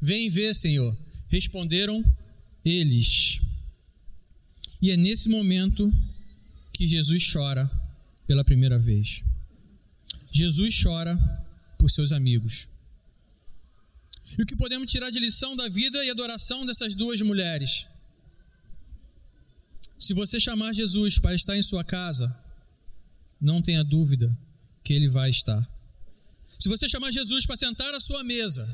Vem 0.00 0.30
ver, 0.30 0.54
Senhor. 0.54 0.96
Responderam 1.28 2.04
eles. 2.64 3.43
E 4.84 4.90
é 4.90 4.98
nesse 4.98 5.30
momento 5.30 5.90
que 6.70 6.86
Jesus 6.86 7.32
chora 7.32 7.70
pela 8.26 8.44
primeira 8.44 8.78
vez. 8.78 9.24
Jesus 10.30 10.78
chora 10.82 11.16
por 11.78 11.90
seus 11.90 12.12
amigos. 12.12 12.68
E 14.36 14.42
o 14.42 14.44
que 14.44 14.54
podemos 14.54 14.92
tirar 14.92 15.08
de 15.08 15.18
lição 15.18 15.56
da 15.56 15.70
vida 15.70 16.04
e 16.04 16.10
adoração 16.10 16.66
dessas 16.66 16.94
duas 16.94 17.22
mulheres? 17.22 17.86
Se 19.98 20.12
você 20.12 20.38
chamar 20.38 20.74
Jesus 20.74 21.18
para 21.18 21.34
estar 21.34 21.56
em 21.56 21.62
sua 21.62 21.82
casa, 21.82 22.38
não 23.40 23.62
tenha 23.62 23.82
dúvida 23.82 24.36
que 24.84 24.92
ele 24.92 25.08
vai 25.08 25.30
estar. 25.30 25.66
Se 26.58 26.68
você 26.68 26.90
chamar 26.90 27.10
Jesus 27.10 27.46
para 27.46 27.56
sentar 27.56 27.94
à 27.94 28.00
sua 28.00 28.22
mesa, 28.22 28.68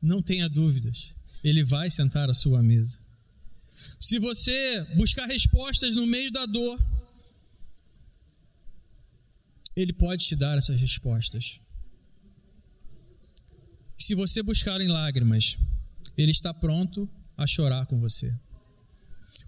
não 0.00 0.22
tenha 0.22 0.48
dúvidas, 0.48 1.12
ele 1.44 1.62
vai 1.62 1.90
sentar 1.90 2.30
à 2.30 2.32
sua 2.32 2.62
mesa. 2.62 3.04
Se 3.98 4.18
você 4.18 4.84
buscar 4.94 5.26
respostas 5.26 5.94
no 5.94 6.06
meio 6.06 6.30
da 6.30 6.46
dor, 6.46 6.78
ele 9.74 9.92
pode 9.92 10.24
te 10.24 10.34
dar 10.34 10.56
essas 10.56 10.80
respostas. 10.80 11.60
Se 13.98 14.14
você 14.14 14.42
buscar 14.42 14.80
em 14.80 14.88
lágrimas, 14.88 15.56
Ele 16.16 16.30
está 16.30 16.54
pronto 16.54 17.08
a 17.36 17.46
chorar 17.46 17.86
com 17.86 17.98
você. 18.00 18.32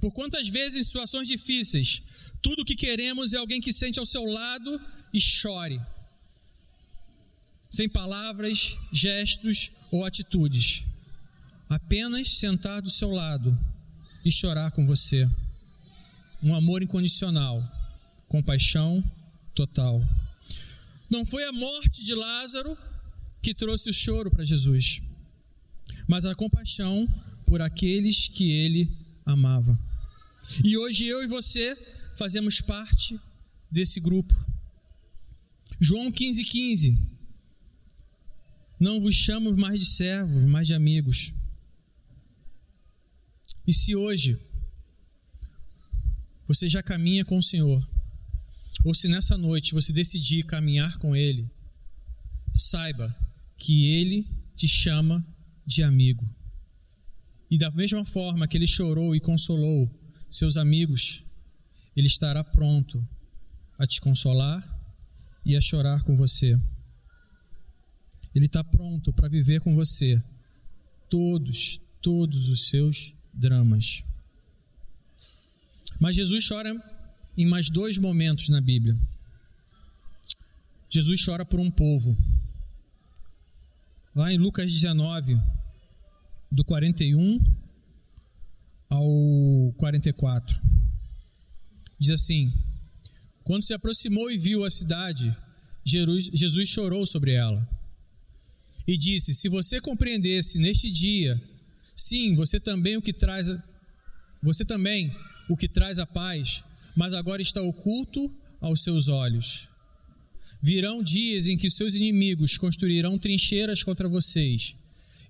Por 0.00 0.12
quantas 0.12 0.48
vezes 0.48 0.80
em 0.80 0.84
situações 0.84 1.28
difíceis, 1.28 2.02
tudo 2.42 2.62
o 2.62 2.64
que 2.64 2.76
queremos 2.76 3.32
é 3.32 3.36
alguém 3.36 3.60
que 3.60 3.72
sente 3.72 3.98
ao 3.98 4.06
seu 4.06 4.24
lado 4.24 4.80
e 5.14 5.20
chore, 5.20 5.80
sem 7.70 7.88
palavras, 7.88 8.76
gestos 8.92 9.70
ou 9.90 10.04
atitudes, 10.04 10.84
apenas 11.68 12.28
sentar 12.28 12.82
do 12.82 12.90
seu 12.90 13.10
lado 13.10 13.58
e 14.28 14.32
chorar 14.32 14.70
com 14.72 14.84
você. 14.84 15.28
Um 16.42 16.54
amor 16.54 16.82
incondicional, 16.82 17.66
compaixão 18.28 19.02
total. 19.54 20.06
Não 21.08 21.24
foi 21.24 21.44
a 21.44 21.52
morte 21.52 22.04
de 22.04 22.14
Lázaro 22.14 22.76
que 23.40 23.54
trouxe 23.54 23.88
o 23.88 23.92
choro 23.92 24.30
para 24.30 24.44
Jesus, 24.44 25.00
mas 26.06 26.26
a 26.26 26.34
compaixão 26.34 27.08
por 27.46 27.62
aqueles 27.62 28.28
que 28.28 28.52
ele 28.52 28.94
amava. 29.24 29.78
E 30.62 30.76
hoje 30.76 31.06
eu 31.06 31.22
e 31.22 31.26
você 31.26 31.74
fazemos 32.14 32.60
parte 32.60 33.18
desse 33.70 33.98
grupo. 33.98 34.34
João 35.80 36.12
15,15 36.12 36.44
15. 36.44 36.98
Não 38.78 39.00
vos 39.00 39.14
chamo 39.14 39.56
mais 39.56 39.80
de 39.80 39.86
servos, 39.86 40.44
mas 40.44 40.66
de 40.66 40.74
amigos. 40.74 41.32
E 43.68 43.74
se 43.74 43.94
hoje 43.94 44.40
você 46.46 46.70
já 46.70 46.82
caminha 46.82 47.22
com 47.22 47.36
o 47.36 47.42
Senhor, 47.42 47.86
ou 48.82 48.94
se 48.94 49.08
nessa 49.08 49.36
noite 49.36 49.74
você 49.74 49.92
decidir 49.92 50.44
caminhar 50.44 50.96
com 50.96 51.14
Ele, 51.14 51.50
saiba 52.54 53.14
que 53.58 53.92
Ele 53.92 54.26
te 54.56 54.66
chama 54.66 55.22
de 55.66 55.82
amigo. 55.82 56.26
E 57.50 57.58
da 57.58 57.70
mesma 57.70 58.06
forma 58.06 58.48
que 58.48 58.56
Ele 58.56 58.66
chorou 58.66 59.14
e 59.14 59.20
consolou 59.20 59.86
seus 60.30 60.56
amigos, 60.56 61.22
Ele 61.94 62.06
estará 62.06 62.42
pronto 62.42 63.06
a 63.78 63.86
te 63.86 64.00
consolar 64.00 64.64
e 65.44 65.54
a 65.54 65.60
chorar 65.60 66.02
com 66.04 66.16
você. 66.16 66.58
Ele 68.34 68.46
está 68.46 68.64
pronto 68.64 69.12
para 69.12 69.28
viver 69.28 69.60
com 69.60 69.74
você 69.74 70.24
todos, 71.10 71.78
todos 72.00 72.48
os 72.48 72.70
seus 72.70 73.17
dramas. 73.38 74.02
Mas 76.00 76.16
Jesus 76.16 76.46
chora 76.46 76.74
em 77.36 77.46
mais 77.46 77.70
dois 77.70 77.98
momentos 77.98 78.48
na 78.48 78.60
Bíblia. 78.60 78.98
Jesus 80.90 81.24
chora 81.24 81.44
por 81.44 81.60
um 81.60 81.70
povo. 81.70 82.16
Lá 84.14 84.32
em 84.32 84.38
Lucas 84.38 84.72
19, 84.72 85.38
do 86.50 86.64
41 86.64 87.38
ao 88.88 89.72
44. 89.76 90.60
Diz 91.98 92.10
assim: 92.10 92.52
Quando 93.44 93.64
se 93.64 93.74
aproximou 93.74 94.30
e 94.30 94.38
viu 94.38 94.64
a 94.64 94.70
cidade, 94.70 95.36
Jesus 95.84 96.68
chorou 96.68 97.06
sobre 97.06 97.32
ela. 97.32 97.68
E 98.86 98.96
disse: 98.96 99.34
Se 99.34 99.48
você 99.48 99.80
compreendesse 99.80 100.58
neste 100.58 100.90
dia, 100.90 101.40
sim, 102.00 102.34
você 102.34 102.58
também 102.58 102.96
o 102.96 103.02
que 103.02 103.12
traz 103.12 103.48
você 104.42 104.64
também 104.64 105.12
o 105.48 105.56
que 105.56 105.68
traz 105.68 105.98
a 105.98 106.06
paz, 106.06 106.62
mas 106.94 107.12
agora 107.14 107.42
está 107.42 107.60
oculto 107.62 108.32
aos 108.60 108.82
seus 108.82 109.08
olhos. 109.08 109.68
Virão 110.62 111.02
dias 111.02 111.46
em 111.46 111.56
que 111.56 111.70
seus 111.70 111.94
inimigos 111.94 112.58
construirão 112.58 113.18
trincheiras 113.18 113.82
contra 113.82 114.08
vocês 114.08 114.76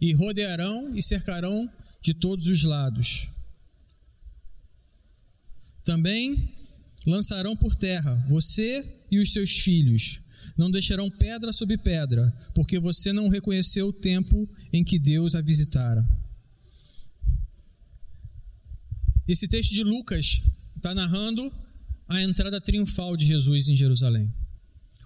e 0.00 0.12
rodearão 0.12 0.94
e 0.94 1.02
cercarão 1.02 1.70
de 2.00 2.14
todos 2.14 2.46
os 2.46 2.64
lados. 2.64 3.28
Também 5.84 6.52
lançarão 7.06 7.56
por 7.56 7.74
terra 7.74 8.14
você 8.28 8.84
e 9.10 9.18
os 9.18 9.32
seus 9.32 9.50
filhos. 9.58 10.20
Não 10.56 10.70
deixarão 10.70 11.10
pedra 11.10 11.52
sobre 11.52 11.78
pedra, 11.78 12.32
porque 12.54 12.80
você 12.80 13.12
não 13.12 13.28
reconheceu 13.28 13.88
o 13.88 13.92
tempo 13.92 14.48
em 14.72 14.82
que 14.82 14.98
Deus 14.98 15.34
a 15.34 15.40
visitara. 15.40 16.04
Esse 19.28 19.46
texto 19.46 19.74
de 19.74 19.82
Lucas 19.84 20.40
está 20.74 20.94
narrando 20.94 21.52
a 22.08 22.22
entrada 22.22 22.58
triunfal 22.62 23.14
de 23.14 23.26
Jesus 23.26 23.68
em 23.68 23.76
Jerusalém. 23.76 24.32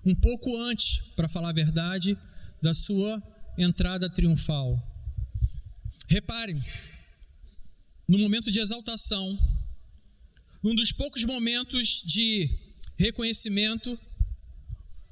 Um 0.04 0.14
pouco 0.14 0.56
antes, 0.58 1.12
para 1.16 1.28
falar 1.28 1.48
a 1.48 1.52
verdade, 1.52 2.16
da 2.62 2.72
sua 2.72 3.20
entrada 3.58 4.08
triunfal. 4.08 4.80
Reparem, 6.08 6.54
no 8.06 8.16
momento 8.16 8.48
de 8.52 8.60
exaltação, 8.60 9.36
num 10.62 10.76
dos 10.76 10.92
poucos 10.92 11.24
momentos 11.24 12.04
de 12.06 12.48
reconhecimento, 12.96 13.98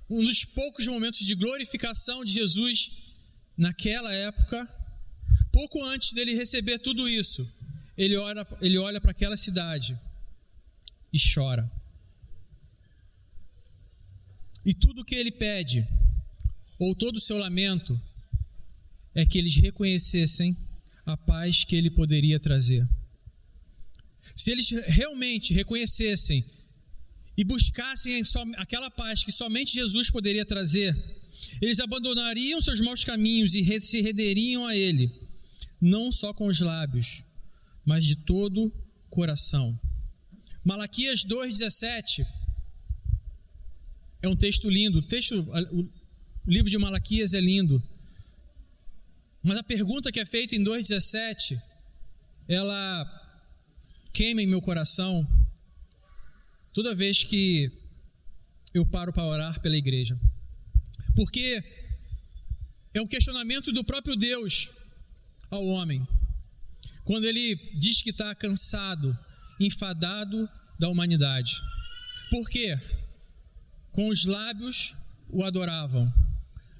um 0.08 0.24
dos 0.24 0.44
poucos 0.44 0.86
momentos 0.86 1.26
de 1.26 1.34
glorificação 1.34 2.24
de 2.24 2.32
Jesus 2.32 3.10
naquela 3.56 4.14
época, 4.14 4.68
pouco 5.50 5.82
antes 5.82 6.12
dele 6.12 6.36
receber 6.36 6.78
tudo 6.78 7.08
isso, 7.08 7.44
ele 8.00 8.16
olha, 8.16 8.46
ele 8.62 8.78
olha 8.78 8.98
para 8.98 9.10
aquela 9.10 9.36
cidade 9.36 9.94
e 11.12 11.18
chora. 11.18 11.70
E 14.64 14.72
tudo 14.72 15.04
que 15.04 15.14
ele 15.14 15.30
pede, 15.30 15.86
ou 16.78 16.94
todo 16.94 17.16
o 17.16 17.20
seu 17.20 17.36
lamento, 17.36 18.00
é 19.14 19.26
que 19.26 19.36
eles 19.36 19.54
reconhecessem 19.56 20.56
a 21.04 21.14
paz 21.14 21.62
que 21.64 21.76
ele 21.76 21.90
poderia 21.90 22.40
trazer. 22.40 22.88
Se 24.34 24.50
eles 24.50 24.70
realmente 24.86 25.52
reconhecessem 25.52 26.42
e 27.36 27.44
buscassem 27.44 28.22
aquela 28.56 28.90
paz 28.90 29.22
que 29.24 29.32
somente 29.32 29.74
Jesus 29.74 30.08
poderia 30.10 30.46
trazer, 30.46 30.96
eles 31.60 31.78
abandonariam 31.80 32.62
seus 32.62 32.80
maus 32.80 33.04
caminhos 33.04 33.54
e 33.54 33.80
se 33.82 34.00
renderiam 34.00 34.66
a 34.66 34.74
Ele, 34.74 35.10
não 35.78 36.10
só 36.10 36.32
com 36.32 36.46
os 36.46 36.60
lábios, 36.60 37.24
mas 37.84 38.04
de 38.04 38.16
todo 38.24 38.72
coração. 39.08 39.78
Malaquias 40.64 41.24
2,17 41.24 42.24
é 44.22 44.28
um 44.28 44.36
texto 44.36 44.68
lindo. 44.68 44.98
O, 44.98 45.02
texto, 45.02 45.34
o 45.72 45.88
livro 46.46 46.70
de 46.70 46.78
Malaquias 46.78 47.32
é 47.32 47.40
lindo. 47.40 47.82
Mas 49.42 49.56
a 49.56 49.62
pergunta 49.62 50.12
que 50.12 50.20
é 50.20 50.26
feita 50.26 50.54
em 50.54 50.62
2,17, 50.62 51.58
ela 52.46 53.06
queima 54.12 54.42
em 54.42 54.46
meu 54.46 54.60
coração 54.60 55.26
toda 56.72 56.94
vez 56.94 57.24
que 57.24 57.70
eu 58.74 58.84
paro 58.86 59.12
para 59.12 59.24
orar 59.24 59.60
pela 59.60 59.76
igreja. 59.76 60.18
Porque 61.16 61.62
é 62.92 63.00
um 63.00 63.06
questionamento 63.06 63.72
do 63.72 63.84
próprio 63.84 64.16
Deus 64.16 64.68
ao 65.50 65.64
homem. 65.66 66.06
Quando 67.10 67.24
ele 67.24 67.56
diz 67.74 68.02
que 68.02 68.10
está 68.10 68.32
cansado, 68.36 69.18
enfadado 69.58 70.48
da 70.78 70.88
humanidade. 70.88 71.60
Por 72.30 72.48
quê? 72.48 72.78
Com 73.90 74.06
os 74.06 74.26
lábios 74.26 74.94
o 75.28 75.42
adoravam, 75.42 76.14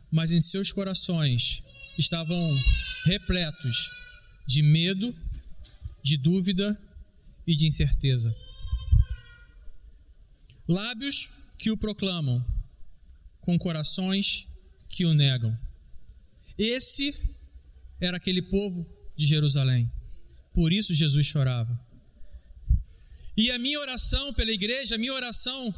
mas 0.08 0.30
em 0.30 0.40
seus 0.40 0.70
corações 0.70 1.64
estavam 1.98 2.40
repletos 3.06 3.90
de 4.46 4.62
medo, 4.62 5.12
de 6.00 6.16
dúvida 6.16 6.80
e 7.44 7.56
de 7.56 7.66
incerteza. 7.66 8.32
Lábios 10.68 11.26
que 11.58 11.72
o 11.72 11.76
proclamam, 11.76 12.40
com 13.40 13.58
corações 13.58 14.46
que 14.88 15.04
o 15.04 15.12
negam. 15.12 15.58
Esse 16.56 17.36
era 18.00 18.16
aquele 18.16 18.42
povo 18.42 18.86
de 19.16 19.26
Jerusalém. 19.26 19.90
Por 20.60 20.74
isso 20.74 20.92
Jesus 20.94 21.26
chorava. 21.26 21.74
E 23.34 23.50
a 23.50 23.58
minha 23.58 23.80
oração 23.80 24.34
pela 24.34 24.50
igreja, 24.50 24.94
a 24.94 24.98
minha 24.98 25.14
oração 25.14 25.74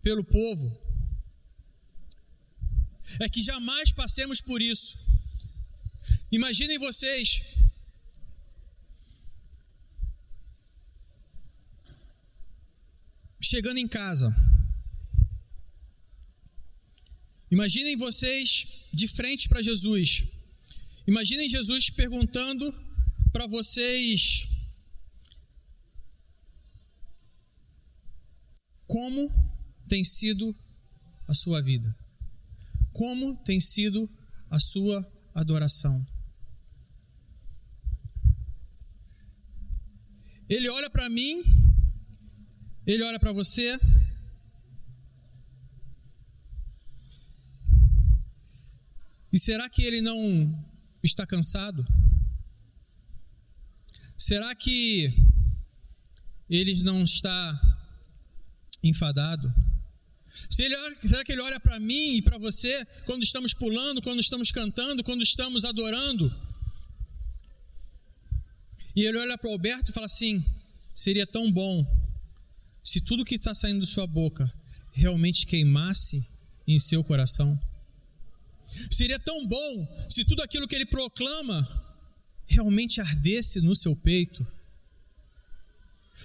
pelo 0.00 0.24
povo, 0.24 0.66
é 3.20 3.28
que 3.28 3.42
jamais 3.42 3.92
passemos 3.92 4.40
por 4.40 4.62
isso. 4.62 4.94
Imaginem 6.32 6.78
vocês 6.78 7.42
chegando 13.38 13.76
em 13.76 13.86
casa. 13.86 14.34
Imaginem 17.50 17.98
vocês 17.98 18.88
de 18.94 19.06
frente 19.06 19.46
para 19.46 19.60
Jesus. 19.60 20.24
Imaginem 21.06 21.50
Jesus 21.50 21.90
perguntando 21.90 22.93
para 23.34 23.48
vocês 23.48 24.46
como 28.86 29.28
tem 29.88 30.04
sido 30.04 30.56
a 31.26 31.34
sua 31.34 31.60
vida. 31.60 31.92
Como 32.92 33.36
tem 33.38 33.58
sido 33.58 34.08
a 34.48 34.60
sua 34.60 35.04
adoração. 35.34 36.06
Ele 40.48 40.68
olha 40.68 40.88
para 40.88 41.10
mim, 41.10 41.42
ele 42.86 43.02
olha 43.02 43.18
para 43.18 43.32
você. 43.32 43.76
E 49.32 49.40
será 49.40 49.68
que 49.68 49.82
ele 49.82 50.00
não 50.00 50.56
está 51.02 51.26
cansado? 51.26 51.84
Será 54.26 54.54
que 54.54 55.12
ele 56.48 56.82
não 56.82 57.02
está 57.02 57.60
enfadado? 58.82 59.52
será 60.48 61.22
que 61.22 61.32
ele 61.32 61.42
olha 61.42 61.60
para 61.60 61.78
mim 61.78 62.16
e 62.16 62.22
para 62.22 62.38
você 62.38 62.86
quando 63.04 63.22
estamos 63.22 63.52
pulando, 63.52 64.00
quando 64.00 64.20
estamos 64.20 64.50
cantando, 64.50 65.04
quando 65.04 65.22
estamos 65.22 65.66
adorando? 65.66 66.34
E 68.96 69.04
ele 69.04 69.18
olha 69.18 69.36
para 69.36 69.50
o 69.50 69.52
Alberto 69.52 69.90
e 69.90 69.92
fala 69.94 70.06
assim: 70.06 70.42
seria 70.94 71.26
tão 71.26 71.52
bom 71.52 71.84
se 72.82 73.02
tudo 73.02 73.26
que 73.26 73.34
está 73.34 73.54
saindo 73.54 73.80
de 73.80 73.86
sua 73.86 74.06
boca 74.06 74.50
realmente 74.92 75.46
queimasse 75.46 76.26
em 76.66 76.78
seu 76.78 77.04
coração. 77.04 77.60
Seria 78.90 79.18
tão 79.18 79.46
bom 79.46 80.06
se 80.08 80.24
tudo 80.24 80.40
aquilo 80.42 80.66
que 80.66 80.74
ele 80.74 80.86
proclama 80.86 81.83
realmente 82.46 83.00
ardesse 83.00 83.60
no 83.60 83.74
seu 83.74 83.94
peito. 83.96 84.46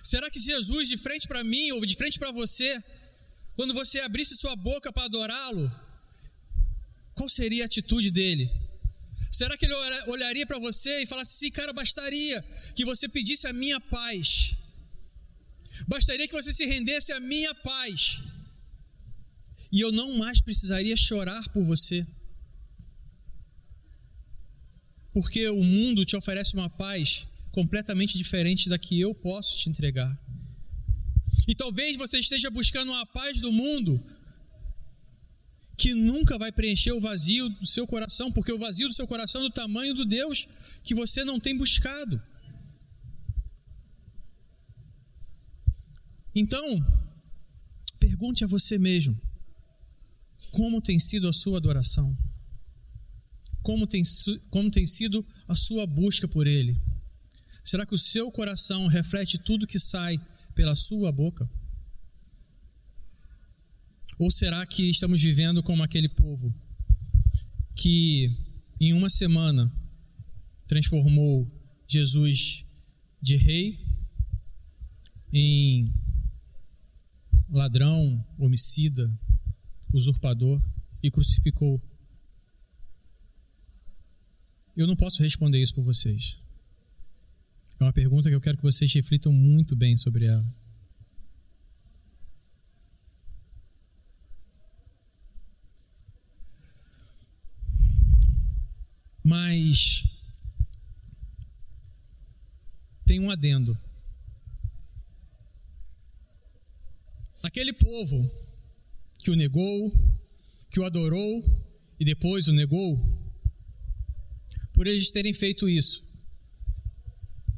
Será 0.03 0.29
que 0.29 0.39
Jesus, 0.39 0.87
de 0.87 0.97
frente 0.97 1.27
para 1.27 1.43
mim 1.43 1.71
ou 1.71 1.85
de 1.85 1.95
frente 1.95 2.17
para 2.17 2.31
você, 2.31 2.81
quando 3.55 3.73
você 3.73 3.99
abrisse 3.99 4.35
sua 4.35 4.55
boca 4.55 4.91
para 4.91 5.05
adorá-lo, 5.05 5.71
qual 7.13 7.27
seria 7.27 7.63
a 7.63 7.65
atitude 7.65 8.11
dele? 8.11 8.49
Será 9.31 9.57
que 9.57 9.65
ele 9.65 9.73
olharia 10.07 10.45
para 10.45 10.57
você 10.57 11.03
e 11.03 11.05
falasse 11.05 11.33
assim, 11.35 11.51
cara, 11.51 11.73
bastaria 11.73 12.43
que 12.75 12.85
você 12.85 13.07
pedisse 13.07 13.47
a 13.47 13.53
minha 13.53 13.79
paz, 13.79 14.57
bastaria 15.87 16.27
que 16.27 16.33
você 16.33 16.53
se 16.53 16.65
rendesse 16.65 17.11
à 17.11 17.19
minha 17.19 17.53
paz, 17.55 18.19
e 19.71 19.81
eu 19.81 19.91
não 19.91 20.17
mais 20.17 20.41
precisaria 20.41 20.95
chorar 20.97 21.47
por 21.49 21.63
você? 21.63 22.05
Porque 25.19 25.49
o 25.49 25.61
mundo 25.61 26.05
te 26.05 26.15
oferece 26.15 26.53
uma 26.53 26.69
paz 26.69 27.27
completamente 27.51 28.17
diferente 28.17 28.69
da 28.69 28.79
que 28.79 28.97
eu 28.97 29.13
posso 29.13 29.57
te 29.57 29.69
entregar. 29.69 30.17
E 31.45 31.53
talvez 31.53 31.97
você 31.97 32.19
esteja 32.19 32.49
buscando 32.49 32.93
uma 32.93 33.05
paz 33.05 33.41
do 33.41 33.51
mundo 33.51 34.01
que 35.77 35.93
nunca 35.93 36.37
vai 36.37 36.53
preencher 36.53 36.93
o 36.93 37.01
vazio 37.01 37.49
do 37.49 37.67
seu 37.67 37.85
coração, 37.85 38.31
porque 38.31 38.53
o 38.53 38.57
vazio 38.57 38.87
do 38.87 38.93
seu 38.93 39.05
coração 39.05 39.41
é 39.41 39.43
do 39.43 39.53
tamanho 39.53 39.93
do 39.93 40.05
Deus 40.05 40.47
que 40.85 40.95
você 40.95 41.25
não 41.25 41.37
tem 41.37 41.53
buscado. 41.53 42.21
Então, 46.33 46.81
pergunte 47.99 48.45
a 48.45 48.47
você 48.47 48.77
mesmo: 48.77 49.19
como 50.51 50.81
tem 50.81 50.97
sido 50.97 51.27
a 51.27 51.33
sua 51.33 51.57
adoração? 51.57 52.17
Como 53.61 53.85
tem, 53.85 54.03
como 54.49 54.71
tem 54.71 54.85
sido 54.85 55.25
a 55.47 55.55
sua 55.55 55.85
busca 55.85 56.27
por 56.27 56.47
Ele? 56.47 56.79
Será 57.63 57.85
que 57.85 57.93
o 57.93 57.99
seu 57.99 58.31
coração 58.31 58.87
reflete 58.87 59.37
tudo 59.37 59.67
que 59.67 59.79
sai 59.79 60.19
pela 60.55 60.75
sua 60.75 61.11
boca? 61.11 61.49
Ou 64.17 64.29
será 64.31 64.65
que 64.65 64.89
estamos 64.89 65.21
vivendo 65.21 65.63
como 65.63 65.83
aquele 65.83 66.09
povo 66.09 66.53
que 67.75 68.35
em 68.79 68.93
uma 68.93 69.09
semana 69.09 69.71
transformou 70.67 71.47
Jesus 71.87 72.65
de 73.21 73.37
rei 73.37 73.79
em 75.31 75.93
ladrão, 77.49 78.25
homicida, 78.37 79.09
usurpador 79.93 80.61
e 81.01 81.09
crucificou? 81.09 81.81
Eu 84.79 84.87
não 84.87 84.95
posso 84.95 85.21
responder 85.21 85.61
isso 85.61 85.75
por 85.75 85.83
vocês. 85.83 86.39
É 87.77 87.83
uma 87.83 87.91
pergunta 87.91 88.29
que 88.29 88.35
eu 88.35 88.39
quero 88.39 88.55
que 88.55 88.63
vocês 88.63 88.93
reflitam 88.93 89.29
muito 89.29 89.75
bem 89.75 89.97
sobre 89.97 90.23
ela. 90.23 90.55
Mas 99.21 100.05
tem 103.05 103.19
um 103.19 103.29
adendo. 103.29 103.77
Aquele 107.43 107.73
povo 107.73 108.31
que 109.17 109.29
o 109.29 109.35
negou, 109.35 109.91
que 110.71 110.79
o 110.79 110.85
adorou 110.85 111.43
e 111.99 112.05
depois 112.05 112.47
o 112.47 112.53
negou, 112.53 113.28
por 114.79 114.87
eles 114.87 115.11
terem 115.11 115.33
feito 115.33 115.67
isso, 115.67 116.01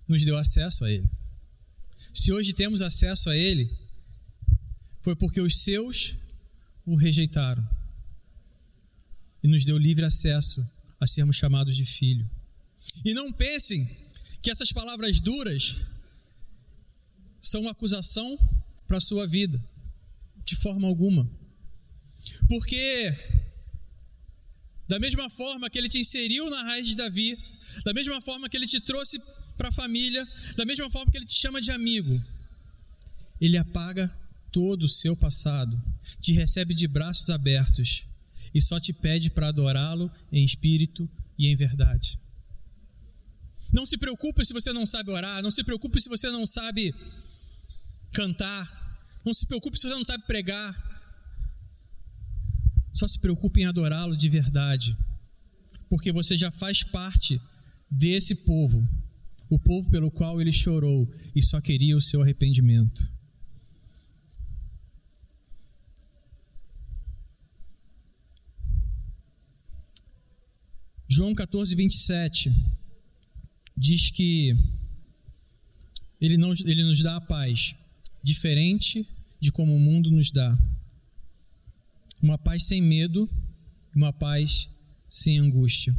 nos 0.08 0.26
deu 0.26 0.36
acesso 0.40 0.84
a 0.84 0.92
Ele. 0.92 1.08
Se 2.12 2.34
hoje 2.34 2.52
temos 2.52 2.82
acesso 2.82 3.30
a 3.30 3.38
Ele, 3.38 3.70
foi 5.04 5.16
porque 5.16 5.40
os 5.40 5.62
seus 5.62 6.16
o 6.84 6.96
rejeitaram 6.96 7.64
e 9.44 9.48
nos 9.48 9.64
deu 9.66 9.78
livre 9.78 10.04
acesso 10.04 10.68
a 11.00 11.06
sermos 11.06 11.36
chamados 11.36 11.78
de 11.78 11.86
filho. 11.86 12.28
E 13.06 13.14
não 13.14 13.32
pensem 13.32 13.88
que 14.42 14.50
essas 14.50 14.72
palavras 14.72 15.22
duras 15.22 15.80
são 17.40 17.62
uma 17.62 17.72
acusação 17.72 18.36
para 18.88 18.98
a 18.98 19.02
sua 19.02 19.28
vida, 19.28 19.64
de 20.44 20.56
forma 20.56 20.88
alguma. 20.88 21.30
Porque, 22.48 23.14
da 24.92 25.00
mesma 25.00 25.30
forma 25.30 25.70
que 25.70 25.78
ele 25.78 25.88
te 25.88 26.00
inseriu 26.00 26.50
na 26.50 26.64
raiz 26.64 26.86
de 26.86 26.98
Davi, 26.98 27.38
da 27.86 27.94
mesma 27.94 28.20
forma 28.20 28.50
que 28.50 28.58
ele 28.58 28.68
te 28.68 28.82
trouxe 28.82 29.18
para 29.56 29.70
a 29.70 29.72
família, 29.72 30.28
da 30.58 30.66
mesma 30.66 30.90
forma 30.90 31.10
que 31.10 31.18
ele 31.18 31.26
te 31.26 31.40
chama 31.40 31.62
de 31.62 31.72
amigo, 31.72 32.22
ele 33.40 33.58
apaga 33.58 34.14
todo 34.52 34.84
o 34.84 34.90
seu 34.90 35.16
passado, 35.16 35.82
te 36.20 36.34
recebe 36.34 36.74
de 36.74 36.90
braços 36.90 37.30
abertos 37.30 38.04
e 38.54 38.60
só 38.60 38.82
te 38.82 38.92
pede 38.92 39.30
para 39.30 39.48
adorá-lo 39.48 40.12
em 40.30 40.44
espírito 40.44 41.10
e 41.40 41.48
em 41.48 41.56
verdade. 41.56 42.20
Não 43.72 43.86
se 43.86 43.98
preocupe 43.98 44.44
se 44.44 44.52
você 44.52 44.74
não 44.74 44.86
sabe 44.86 45.10
orar, 45.10 45.42
não 45.42 45.52
se 45.52 45.64
preocupe 45.64 46.02
se 46.02 46.10
você 46.10 46.30
não 46.30 46.46
sabe 46.46 46.94
cantar, 48.14 48.70
não 49.24 49.34
se 49.34 49.48
preocupe 49.48 49.78
se 49.78 49.88
você 49.88 49.96
não 49.96 50.04
sabe 50.04 50.26
pregar. 50.28 50.91
Só 52.94 53.08
se 53.08 53.20
preocupe 53.20 53.62
em 53.62 53.66
adorá-lo 53.66 54.16
de 54.16 54.30
verdade, 54.30 54.98
porque 55.90 56.12
você 56.12 56.38
já 56.38 56.52
faz 56.52 56.84
parte 56.84 57.40
desse 57.90 58.36
povo 58.46 58.88
o 59.52 59.60
povo 59.60 59.90
pelo 59.92 60.10
qual 60.10 60.40
ele 60.40 60.54
chorou 60.54 61.14
e 61.36 61.44
só 61.44 61.60
queria 61.60 61.98
o 61.98 62.02
seu 62.02 62.22
arrependimento. 62.22 63.06
João 71.06 71.36
14, 71.36 71.76
27 71.76 72.50
diz 73.76 74.10
que 74.12 74.56
ele, 76.22 76.38
não, 76.38 76.54
ele 76.54 76.86
nos 76.86 77.04
dá 77.04 77.18
a 77.18 77.22
paz, 77.22 77.76
diferente 78.24 79.06
de 79.38 79.52
como 79.52 79.76
o 79.76 79.80
mundo 79.80 80.10
nos 80.10 80.32
dá. 80.32 80.58
Uma 82.22 82.38
paz 82.38 82.68
sem 82.68 82.80
medo, 82.80 83.28
uma 83.96 84.14
paz 84.14 84.70
sem 85.10 85.40
angústia. 85.40 85.92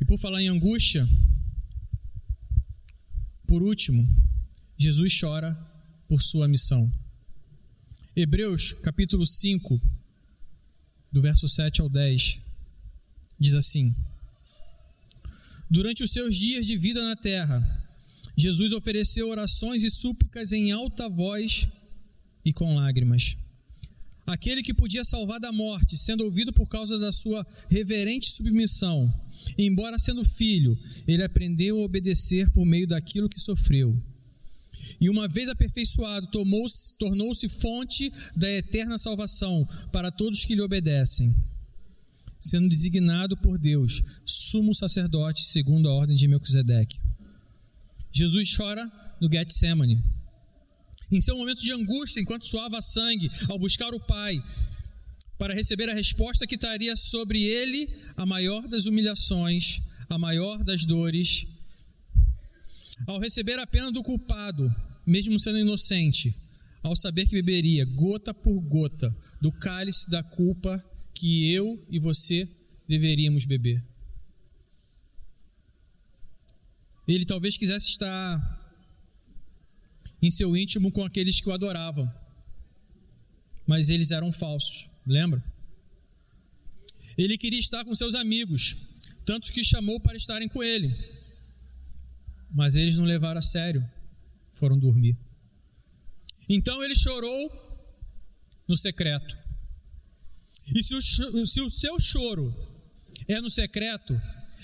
E 0.00 0.04
por 0.04 0.18
falar 0.18 0.42
em 0.42 0.48
angústia, 0.48 1.08
por 3.46 3.62
último, 3.62 4.04
Jesus 4.76 5.16
chora 5.16 5.54
por 6.08 6.20
sua 6.20 6.48
missão. 6.48 6.92
Hebreus 8.16 8.72
capítulo 8.72 9.24
5, 9.24 9.80
do 11.12 11.22
verso 11.22 11.48
7 11.48 11.80
ao 11.80 11.88
10, 11.88 12.40
diz 13.38 13.54
assim: 13.54 13.94
Durante 15.70 16.02
os 16.02 16.10
seus 16.10 16.36
dias 16.36 16.66
de 16.66 16.76
vida 16.76 17.00
na 17.00 17.14
terra, 17.14 17.62
Jesus 18.36 18.72
ofereceu 18.72 19.28
orações 19.28 19.84
e 19.84 19.90
súplicas 19.90 20.52
em 20.52 20.72
alta 20.72 21.08
voz 21.08 21.68
e 22.44 22.52
com 22.52 22.74
lágrimas. 22.74 23.36
Aquele 24.26 24.62
que 24.62 24.72
podia 24.72 25.04
salvar 25.04 25.38
da 25.38 25.52
morte, 25.52 25.96
sendo 25.96 26.24
ouvido 26.24 26.52
por 26.52 26.66
causa 26.66 26.98
da 26.98 27.12
sua 27.12 27.46
reverente 27.68 28.30
submissão, 28.30 29.12
Embora 29.58 29.98
sendo 29.98 30.24
filho, 30.24 30.78
ele 31.06 31.22
aprendeu 31.22 31.78
a 31.78 31.84
obedecer 31.84 32.50
por 32.50 32.64
meio 32.64 32.86
daquilo 32.86 33.28
que 33.28 33.40
sofreu. 33.40 34.00
E 35.00 35.08
uma 35.08 35.28
vez 35.28 35.48
aperfeiçoado, 35.48 36.28
tornou-se 36.98 37.48
fonte 37.48 38.10
da 38.36 38.50
eterna 38.50 38.98
salvação 38.98 39.66
para 39.92 40.10
todos 40.10 40.44
que 40.44 40.54
lhe 40.54 40.60
obedecem, 40.60 41.34
sendo 42.38 42.68
designado 42.68 43.36
por 43.36 43.58
Deus 43.58 44.02
sumo 44.24 44.74
sacerdote 44.74 45.42
segundo 45.42 45.88
a 45.88 45.94
ordem 45.94 46.16
de 46.16 46.28
Melquisedeque. 46.28 46.98
Jesus 48.12 48.54
chora 48.54 48.90
no 49.20 49.30
Getsemane. 49.30 50.13
Em 51.14 51.20
seu 51.20 51.36
momento 51.36 51.62
de 51.62 51.70
angústia, 51.70 52.20
enquanto 52.20 52.44
suava 52.44 52.82
sangue, 52.82 53.30
ao 53.48 53.56
buscar 53.56 53.94
o 53.94 54.00
Pai, 54.00 54.42
para 55.38 55.54
receber 55.54 55.88
a 55.88 55.94
resposta 55.94 56.44
que 56.44 56.56
estaria 56.56 56.96
sobre 56.96 57.40
ele 57.40 57.88
a 58.16 58.26
maior 58.26 58.66
das 58.66 58.84
humilhações, 58.84 59.80
a 60.08 60.18
maior 60.18 60.64
das 60.64 60.84
dores. 60.84 61.46
Ao 63.06 63.20
receber 63.20 63.60
a 63.60 63.66
pena 63.66 63.92
do 63.92 64.02
culpado, 64.02 64.74
mesmo 65.06 65.38
sendo 65.38 65.60
inocente, 65.60 66.34
ao 66.82 66.96
saber 66.96 67.26
que 67.26 67.36
beberia 67.36 67.84
gota 67.84 68.34
por 68.34 68.60
gota 68.62 69.16
do 69.40 69.52
cálice 69.52 70.10
da 70.10 70.20
culpa 70.20 70.84
que 71.14 71.52
eu 71.52 71.80
e 71.88 72.00
você 72.00 72.48
deveríamos 72.88 73.44
beber. 73.44 73.80
Ele 77.06 77.24
talvez 77.24 77.56
quisesse 77.56 77.90
estar 77.90 78.63
em 80.26 80.30
seu 80.30 80.56
íntimo 80.56 80.90
com 80.90 81.04
aqueles 81.04 81.38
que 81.38 81.48
o 81.50 81.52
adoravam, 81.52 82.10
mas 83.66 83.90
eles 83.90 84.10
eram 84.10 84.32
falsos. 84.32 84.88
Lembra? 85.06 85.44
Ele 87.16 87.36
queria 87.36 87.60
estar 87.60 87.84
com 87.84 87.94
seus 87.94 88.14
amigos, 88.14 88.74
tantos 89.26 89.50
que 89.50 89.62
chamou 89.62 90.00
para 90.00 90.16
estarem 90.16 90.48
com 90.48 90.62
ele. 90.62 90.94
Mas 92.50 92.74
eles 92.74 92.96
não 92.96 93.04
levaram 93.04 93.38
a 93.38 93.42
sério. 93.42 93.86
foram 94.50 94.78
dormir. 94.78 95.18
Então 96.48 96.82
ele 96.82 96.94
chorou 96.94 97.50
no 98.66 98.76
secreto. 98.76 99.36
E 100.74 100.82
se 100.82 100.94
o, 100.94 101.46
se 101.46 101.60
o 101.60 101.68
seu 101.68 102.00
choro 102.00 102.54
é 103.28 103.40
no 103.42 103.50
secreto, 103.50 104.18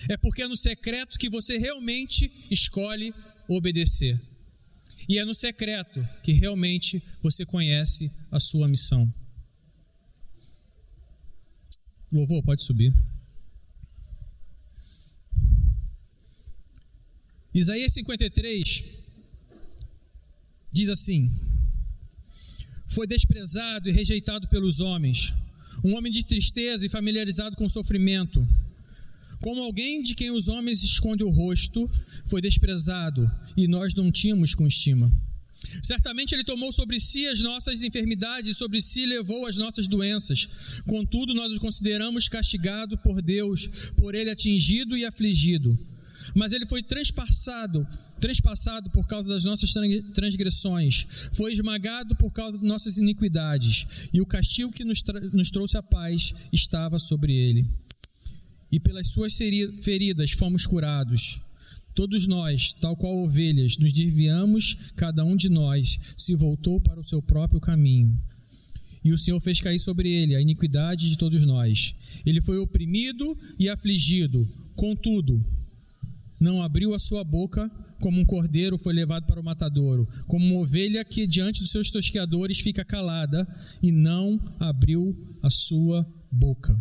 é 0.09 0.17
porque 0.17 0.43
é 0.43 0.49
no 0.49 0.57
secreto 0.57 1.19
que 1.19 1.29
você 1.29 1.59
realmente 1.59 2.31
escolhe 2.51 3.13
obedecer. 3.47 4.30
E 5.11 5.19
é 5.19 5.25
no 5.25 5.35
secreto 5.35 6.09
que 6.23 6.31
realmente 6.31 7.03
você 7.21 7.45
conhece 7.45 8.09
a 8.31 8.39
sua 8.39 8.69
missão. 8.69 9.13
Louvor, 12.13 12.45
pode 12.45 12.63
subir. 12.63 12.95
Isaías 17.53 17.93
53 17.93 18.85
diz 20.73 20.89
assim: 20.89 21.29
Foi 22.87 23.05
desprezado 23.05 23.89
e 23.89 23.93
rejeitado 23.93 24.47
pelos 24.47 24.79
homens, 24.79 25.35
um 25.83 25.97
homem 25.97 26.13
de 26.13 26.25
tristeza 26.25 26.87
e 26.87 26.89
familiarizado 26.89 27.57
com 27.57 27.69
sofrimento. 27.69 28.47
Como 29.43 29.63
alguém 29.63 30.03
de 30.03 30.15
quem 30.15 30.31
os 30.31 30.49
homens 30.49 30.83
escondem 30.83 31.27
o 31.27 31.31
rosto, 31.31 31.91
foi 32.27 32.41
desprezado 32.41 33.31
e 33.57 33.67
nós 33.67 33.95
não 33.95 34.11
tínhamos 34.11 34.55
com 34.55 34.67
estima. 34.67 35.11
Certamente 35.83 36.35
ele 36.35 36.45
tomou 36.45 36.73
sobre 36.73 36.99
si 36.99 37.27
as 37.27 37.41
nossas 37.41 37.83
enfermidades, 37.83 38.57
sobre 38.57 38.81
si 38.81 39.05
levou 39.05 39.47
as 39.47 39.57
nossas 39.57 39.87
doenças. 39.87 40.49
Contudo, 40.87 41.35
nós 41.35 41.55
o 41.55 41.61
consideramos 41.61 42.29
castigado 42.29 42.97
por 42.99 43.21
Deus, 43.21 43.67
por 43.97 44.15
ele 44.15 44.31
atingido 44.31 44.97
e 44.97 45.05
afligido 45.05 45.79
mas 46.35 46.53
ele 46.53 46.67
foi 46.67 46.83
transpassado, 46.83 47.87
transpassado 48.21 48.91
por 48.91 49.07
causa 49.07 49.29
das 49.29 49.45
nossas 49.45 49.73
transgressões, 50.13 51.07
foi 51.33 51.53
esmagado 51.53 52.15
por 52.17 52.31
causa 52.31 52.59
de 52.59 52.65
nossas 52.65 52.97
iniquidades, 52.97 54.09
e 54.13 54.21
o 54.21 54.27
castigo 54.27 54.73
que 54.73 54.85
nos, 54.85 55.03
nos 55.33 55.51
trouxe 55.51 55.77
a 55.77 55.83
paz 55.83 56.35
estava 56.53 56.99
sobre 56.99 57.35
ele. 57.35 57.67
E 58.71 58.79
pelas 58.79 59.09
suas 59.09 59.37
feridas 59.37 60.33
fomos 60.33 60.67
curados. 60.67 61.41
Todos 61.95 62.27
nós, 62.27 62.73
tal 62.73 62.97
qual 62.97 63.17
ovelhas, 63.19 63.77
nos 63.77 63.93
desviamos, 63.93 64.93
cada 64.97 65.25
um 65.25 65.35
de 65.35 65.49
nós 65.49 65.99
se 66.17 66.35
voltou 66.35 66.81
para 66.81 67.01
o 67.01 67.05
seu 67.05 67.21
próprio 67.21 67.61
caminho. 67.61 68.17
E 69.03 69.13
o 69.13 69.19
Senhor 69.19 69.41
fez 69.41 69.61
cair 69.61 69.81
sobre 69.81 70.09
ele 70.09 70.37
a 70.37 70.41
iniquidade 70.41 71.09
de 71.09 71.19
todos 71.19 71.45
nós. 71.45 71.95
Ele 72.25 72.41
foi 72.41 72.59
oprimido 72.59 73.37
e 73.59 73.69
afligido, 73.69 74.49
contudo, 74.77 75.45
não 76.39 76.63
abriu 76.63 76.95
a 76.95 76.99
sua 76.99 77.25
boca, 77.25 77.71
como 78.01 78.19
um 78.19 78.25
cordeiro 78.25 78.79
foi 78.79 78.95
levado 78.95 79.27
para 79.27 79.41
o 79.41 79.45
matadouro, 79.45 80.09
como 80.27 80.45
uma 80.45 80.61
ovelha 80.61 81.05
que 81.05 81.27
diante 81.27 81.61
dos 81.61 81.71
seus 81.71 81.91
tosqueadores 81.91 82.61
fica 82.61 82.85
calada 82.85 83.47
e 83.83 83.93
não 83.93 84.41
abriu 84.59 85.15
a 85.43 85.51
sua 85.51 86.07
boca. 86.33 86.81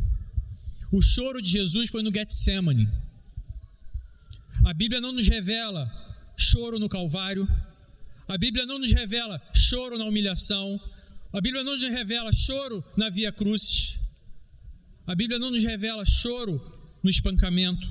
O 0.91 1.01
choro 1.01 1.39
de 1.41 1.51
Jesus 1.51 1.91
foi 1.91 2.01
no 2.01 2.11
Getsemane. 2.11 2.87
A 4.65 4.73
Bíblia 4.73 4.99
não 4.99 5.11
nos 5.11 5.27
revela 5.27 5.87
choro 6.35 6.79
no 6.79 6.89
Calvário. 6.89 7.47
A 8.27 8.37
Bíblia 8.37 8.65
não 8.65 8.79
nos 8.79 8.91
revela 8.91 9.39
choro 9.53 9.97
na 9.99 10.05
humilhação. 10.05 10.81
A 11.31 11.39
Bíblia 11.39 11.63
não 11.63 11.77
nos 11.77 11.89
revela 11.89 12.33
choro 12.33 12.83
na 12.97 13.09
via 13.09 13.31
cruz. 13.31 13.99
A 15.05 15.13
Bíblia 15.13 15.37
não 15.37 15.51
nos 15.51 15.63
revela 15.63 16.03
choro 16.07 16.59
no 17.03 17.09
espancamento. 17.09 17.87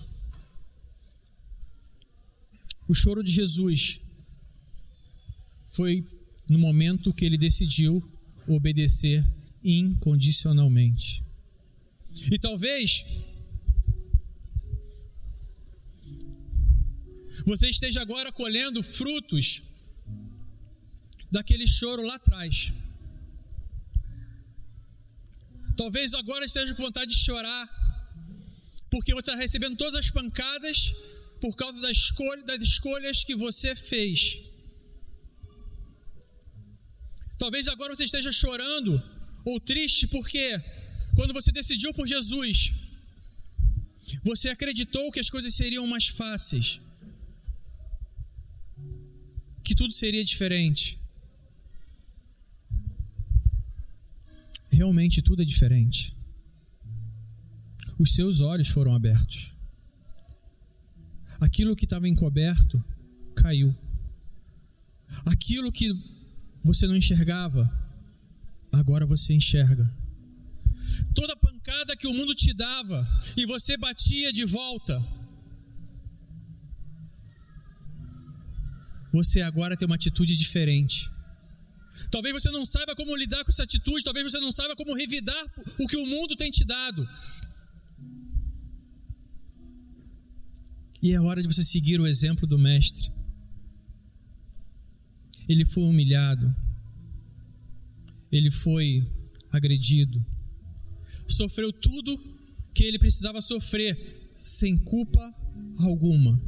O 2.89 2.95
choro 2.95 3.23
de 3.23 3.31
Jesus 3.31 4.01
foi 5.67 6.03
no 6.49 6.59
momento 6.59 7.13
que 7.13 7.25
ele 7.25 7.39
decidiu 7.39 8.03
obedecer 8.49 9.25
incondicionalmente. 9.63 11.28
E 12.31 12.38
talvez 12.38 13.04
você 17.44 17.70
esteja 17.70 18.02
agora 18.02 18.31
colhendo 18.33 18.83
frutos 18.83 19.62
daquele 21.31 21.66
choro 21.66 22.02
lá 22.02 22.16
atrás. 22.16 22.72
Talvez 25.76 26.12
agora 26.12 26.44
esteja 26.44 26.74
com 26.74 26.83
vontade 26.83 27.11
de 27.12 27.18
chorar, 27.18 27.66
porque 28.90 29.14
você 29.14 29.31
está 29.31 29.37
recebendo 29.37 29.76
todas 29.76 29.94
as 29.94 30.11
pancadas 30.11 30.92
por 31.40 31.54
causa 31.54 31.81
da 31.81 31.90
escolha, 31.90 32.42
das 32.42 32.61
escolhas 32.62 33.24
que 33.24 33.35
você 33.35 33.74
fez. 33.76 34.40
Talvez 37.38 37.68
agora 37.68 37.94
você 37.94 38.04
esteja 38.04 38.33
chorando 38.33 39.00
ou 39.44 39.61
triste 39.61 40.09
porque 40.09 40.61
quando 41.18 41.35
você 41.38 41.50
decidiu 41.50 41.92
por 41.92 42.07
Jesus, 42.07 42.57
você 44.22 44.50
acreditou 44.50 45.11
que 45.11 45.18
as 45.18 45.28
coisas 45.28 45.52
seriam 45.61 45.85
mais 45.87 46.07
fáceis, 46.07 46.81
que 49.64 49.74
tudo 49.74 49.92
seria 49.92 50.24
diferente. 50.24 50.96
Realmente 54.70 55.20
tudo 55.20 55.42
é 55.42 55.44
diferente. 55.44 56.16
Os 57.98 58.14
seus 58.14 58.40
olhos 58.40 58.68
foram 58.68 58.94
abertos 58.94 59.59
aquilo 61.40 61.76
que 61.76 61.85
estava 61.85 62.09
encoberto 62.09 62.83
caiu. 63.35 63.74
Aquilo 65.24 65.72
que 65.72 65.92
você 66.62 66.87
não 66.87 66.96
enxergava, 66.96 67.70
agora 68.72 69.07
você 69.07 69.33
enxerga. 69.35 69.90
Toda 71.15 71.37
pancada 71.37 71.97
que 71.97 72.07
o 72.07 72.15
mundo 72.15 72.35
te 72.35 72.53
dava 72.53 73.07
e 73.37 73.47
você 73.47 73.77
batia 73.77 74.33
de 74.33 74.45
volta, 74.45 75.03
você 79.13 79.41
agora 79.43 79.77
tem 79.77 79.87
uma 79.87 79.97
atitude 79.97 80.37
diferente. 80.37 81.09
Talvez 82.11 82.33
você 82.33 82.51
não 82.51 82.65
saiba 82.65 82.95
como 82.95 83.15
lidar 83.17 83.45
com 83.45 83.51
essa 83.51 83.65
atitude, 83.65 84.05
talvez 84.05 84.31
você 84.31 84.41
não 84.41 84.53
saiba 84.53 84.77
como 84.77 84.95
revidar 84.95 85.45
o 85.79 85.87
que 85.87 85.97
o 85.97 86.07
mundo 86.07 86.37
tem 86.37 86.51
te 86.51 86.65
dado. 86.65 87.09
E 91.03 91.13
é 91.13 91.21
hora 91.21 91.43
de 91.43 91.49
você 91.49 91.63
seguir 91.63 92.01
o 92.01 92.07
exemplo 92.07 92.47
do 92.47 92.59
Mestre. 92.59 93.13
Ele 95.49 95.65
foi 95.65 95.85
humilhado, 95.85 96.55
ele 98.31 98.51
foi 98.51 99.07
agredido, 99.51 100.25
sofreu 101.38 101.72
tudo 101.72 102.16
que 102.74 102.85
ele 102.85 102.98
precisava 102.98 103.40
sofrer, 103.40 104.33
sem 104.37 104.77
culpa 104.85 105.35
alguma, 105.81 106.40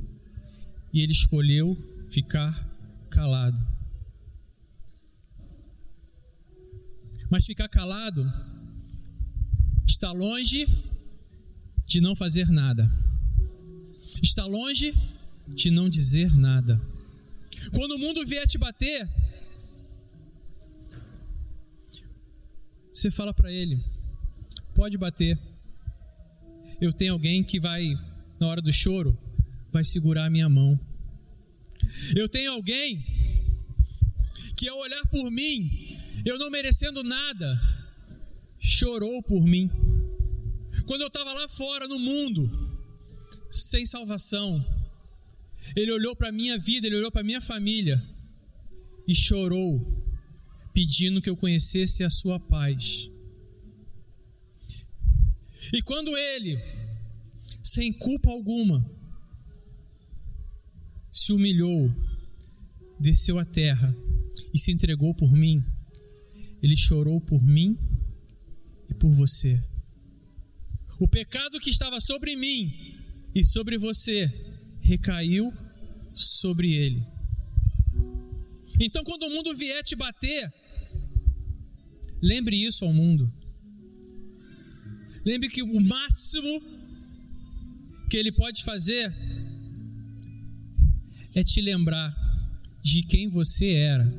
e 0.92 1.00
ele 1.00 1.12
escolheu 1.12 1.76
ficar 2.10 2.52
calado. 3.10 3.58
Mas 7.30 7.46
ficar 7.46 7.68
calado 7.68 8.24
está 9.86 10.12
longe 10.12 10.66
de 11.86 12.00
não 12.00 12.14
fazer 12.14 12.48
nada 12.48 12.90
está 14.22 14.44
longe 14.46 14.94
de 15.46 15.70
não 15.70 15.88
dizer 15.88 16.34
nada. 16.34 16.80
Quando 17.72 17.92
o 17.92 17.98
mundo 17.98 18.24
vier 18.26 18.46
te 18.46 18.58
bater, 18.58 19.08
você 22.92 23.10
fala 23.10 23.32
para 23.32 23.52
ele: 23.52 23.82
pode 24.80 24.96
bater. 24.96 25.38
Eu 26.80 26.90
tenho 26.90 27.12
alguém 27.12 27.44
que 27.44 27.60
vai, 27.60 27.84
na 28.40 28.46
hora 28.46 28.62
do 28.62 28.72
choro, 28.72 29.14
vai 29.70 29.84
segurar 29.84 30.24
a 30.24 30.30
minha 30.30 30.48
mão. 30.48 30.80
Eu 32.16 32.26
tenho 32.30 32.52
alguém 32.52 32.98
que, 34.56 34.66
ao 34.70 34.78
olhar 34.78 35.06
por 35.08 35.30
mim, 35.30 35.68
eu 36.24 36.38
não 36.38 36.48
merecendo 36.48 37.04
nada, 37.04 37.60
chorou 38.58 39.22
por 39.22 39.44
mim. 39.44 39.70
Quando 40.86 41.02
eu 41.02 41.08
estava 41.08 41.30
lá 41.34 41.46
fora 41.46 41.86
no 41.86 41.98
mundo, 41.98 42.50
sem 43.50 43.84
salvação. 43.84 44.64
Ele 45.76 45.92
olhou 45.92 46.16
para 46.16 46.30
a 46.30 46.32
minha 46.32 46.56
vida, 46.58 46.86
ele 46.86 46.96
olhou 46.96 47.12
para 47.12 47.20
a 47.20 47.24
minha 47.30 47.42
família 47.42 48.02
e 49.06 49.14
chorou, 49.14 49.78
pedindo 50.72 51.20
que 51.20 51.28
eu 51.28 51.36
conhecesse 51.36 52.02
a 52.02 52.08
sua 52.08 52.40
paz. 52.40 53.09
E 55.72 55.82
quando 55.82 56.16
ele, 56.16 56.58
sem 57.62 57.92
culpa 57.92 58.30
alguma, 58.30 58.84
se 61.10 61.32
humilhou, 61.32 61.92
desceu 62.98 63.38
à 63.38 63.44
terra 63.44 63.94
e 64.52 64.58
se 64.58 64.72
entregou 64.72 65.14
por 65.14 65.32
mim, 65.32 65.64
ele 66.62 66.76
chorou 66.76 67.20
por 67.20 67.42
mim 67.42 67.78
e 68.88 68.94
por 68.94 69.10
você. 69.10 69.62
O 70.98 71.08
pecado 71.08 71.58
que 71.60 71.70
estava 71.70 72.00
sobre 72.00 72.36
mim, 72.36 72.90
e 73.34 73.44
sobre 73.44 73.78
você 73.78 74.28
recaiu 74.80 75.52
sobre 76.14 76.72
ele. 76.72 77.06
Então, 78.80 79.04
quando 79.04 79.24
o 79.24 79.30
mundo 79.30 79.54
vier 79.54 79.82
te 79.82 79.94
bater, 79.94 80.52
lembre 82.20 82.56
isso 82.56 82.84
ao 82.84 82.92
mundo. 82.92 83.32
Lembre 85.30 85.48
que 85.48 85.62
o 85.62 85.80
máximo 85.80 86.60
que 88.10 88.16
ele 88.16 88.32
pode 88.32 88.64
fazer 88.64 89.14
é 91.32 91.44
te 91.44 91.60
lembrar 91.60 92.12
de 92.82 93.04
quem 93.04 93.28
você 93.28 93.74
era 93.74 94.12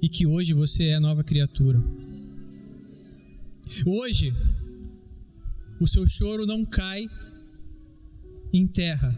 e 0.00 0.08
que 0.08 0.26
hoje 0.26 0.54
você 0.54 0.84
é 0.84 0.98
nova 0.98 1.22
criatura. 1.22 1.78
Hoje, 3.84 4.32
o 5.78 5.86
seu 5.86 6.06
choro 6.06 6.46
não 6.46 6.64
cai 6.64 7.06
em 8.50 8.66
terra 8.66 9.12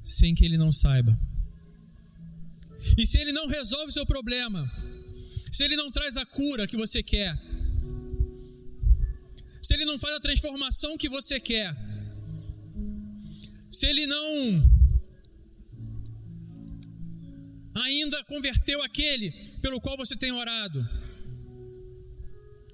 sem 0.00 0.32
que 0.32 0.44
ele 0.44 0.58
não 0.58 0.70
saiba. 0.70 1.18
E 2.96 3.04
se 3.04 3.18
ele 3.18 3.32
não 3.32 3.48
resolve 3.48 3.88
o 3.88 3.92
seu 3.92 4.06
problema, 4.06 4.70
se 5.50 5.64
ele 5.64 5.74
não 5.74 5.90
traz 5.90 6.16
a 6.16 6.24
cura 6.24 6.68
que 6.68 6.76
você 6.76 7.02
quer, 7.02 7.49
se 9.70 9.74
ele 9.74 9.84
não 9.84 10.00
faz 10.00 10.16
a 10.16 10.20
transformação 10.20 10.98
que 10.98 11.08
você 11.08 11.38
quer, 11.38 11.72
se 13.70 13.86
ele 13.86 14.04
não 14.04 14.68
ainda 17.76 18.24
converteu 18.24 18.82
aquele 18.82 19.30
pelo 19.62 19.80
qual 19.80 19.96
você 19.96 20.16
tem 20.16 20.32
orado, 20.32 20.84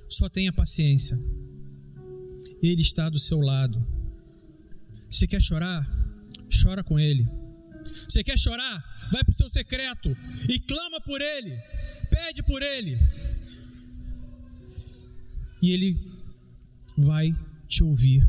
só 0.09 0.27
tenha 0.31 0.51
paciência, 0.51 1.19
ele 2.63 2.81
está 2.81 3.11
do 3.11 3.19
seu 3.19 3.41
lado. 3.41 3.87
Você 5.11 5.27
quer 5.27 5.43
chorar? 5.43 5.87
Chora 6.63 6.83
com 6.83 6.99
ele. 6.99 7.29
Você 8.09 8.25
quer 8.25 8.39
chorar? 8.39 8.83
Vai 9.13 9.23
para 9.23 9.33
o 9.33 9.37
seu 9.37 9.51
secreto 9.51 10.17
e 10.49 10.59
clama 10.61 10.99
por 11.03 11.21
ele, 11.21 11.61
pede 12.09 12.43
por 12.43 12.63
ele, 12.63 12.99
e 15.61 15.73
ele 15.73 16.16
vai 16.97 17.35
te 17.67 17.83
ouvir. 17.83 18.27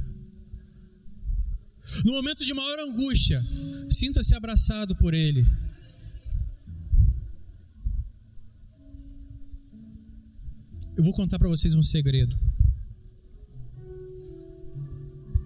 No 2.03 2.11
momento 2.13 2.45
de 2.45 2.53
maior 2.53 2.79
angústia, 2.79 3.41
sinta-se 3.89 4.35
abraçado 4.35 4.95
por 4.95 5.13
ele. 5.13 5.45
Eu 10.97 11.03
vou 11.03 11.13
contar 11.13 11.39
para 11.39 11.47
vocês 11.47 11.73
um 11.75 11.81
segredo. 11.81 12.37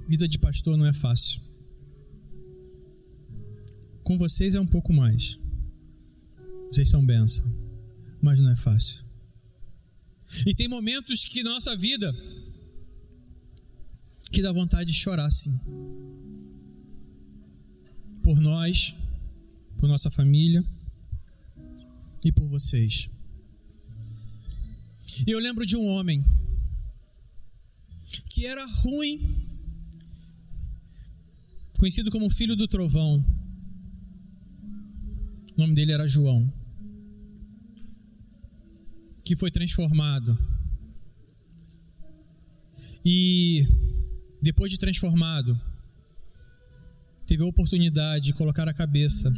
Vida 0.08 0.28
de 0.28 0.40
pastor 0.40 0.78
não 0.78 0.86
é 0.86 0.94
fácil. 0.94 1.42
Com 4.04 4.18
vocês 4.18 4.56
é 4.56 4.60
um 4.60 4.66
pouco 4.66 4.92
mais. 4.92 5.38
Vocês 6.72 6.90
são 6.90 7.06
bênção, 7.06 7.46
mas 8.22 8.40
não 8.40 8.50
é 8.50 8.56
fácil. 8.56 9.04
E 10.46 10.56
tem 10.56 10.68
momentos 10.68 11.26
que 11.26 11.44
nossa 11.44 11.76
vida 11.76 12.16
que 14.32 14.42
dá 14.42 14.52
vontade 14.52 14.86
de 14.86 14.98
chorar 14.98 15.30
sim. 15.30 15.60
Por 18.24 18.40
nós, 18.40 18.96
por 19.78 19.90
nossa 19.90 20.10
família 20.10 20.64
e 22.24 22.32
por 22.32 22.48
vocês. 22.48 23.10
E 25.28 25.32
eu 25.32 25.40
lembro 25.40 25.66
de 25.66 25.76
um 25.76 25.86
homem 25.86 26.24
que 28.30 28.46
era 28.46 28.66
ruim, 28.66 29.20
conhecido 31.78 32.10
como 32.10 32.30
filho 32.30 32.56
do 32.56 32.68
trovão. 32.68 33.24
O 35.56 35.62
nome 35.62 35.76
dele 35.76 35.92
era 35.92 36.08
João. 36.08 36.52
Que 39.24 39.36
foi 39.36 39.52
transformado. 39.52 40.38
E 43.04 43.68
depois 44.42 44.72
de 44.72 44.78
transformado, 44.78 45.60
teve 47.28 47.44
a 47.44 47.46
oportunidade 47.46 48.26
de 48.26 48.34
colocar 48.34 48.68
a 48.68 48.74
cabeça 48.74 49.32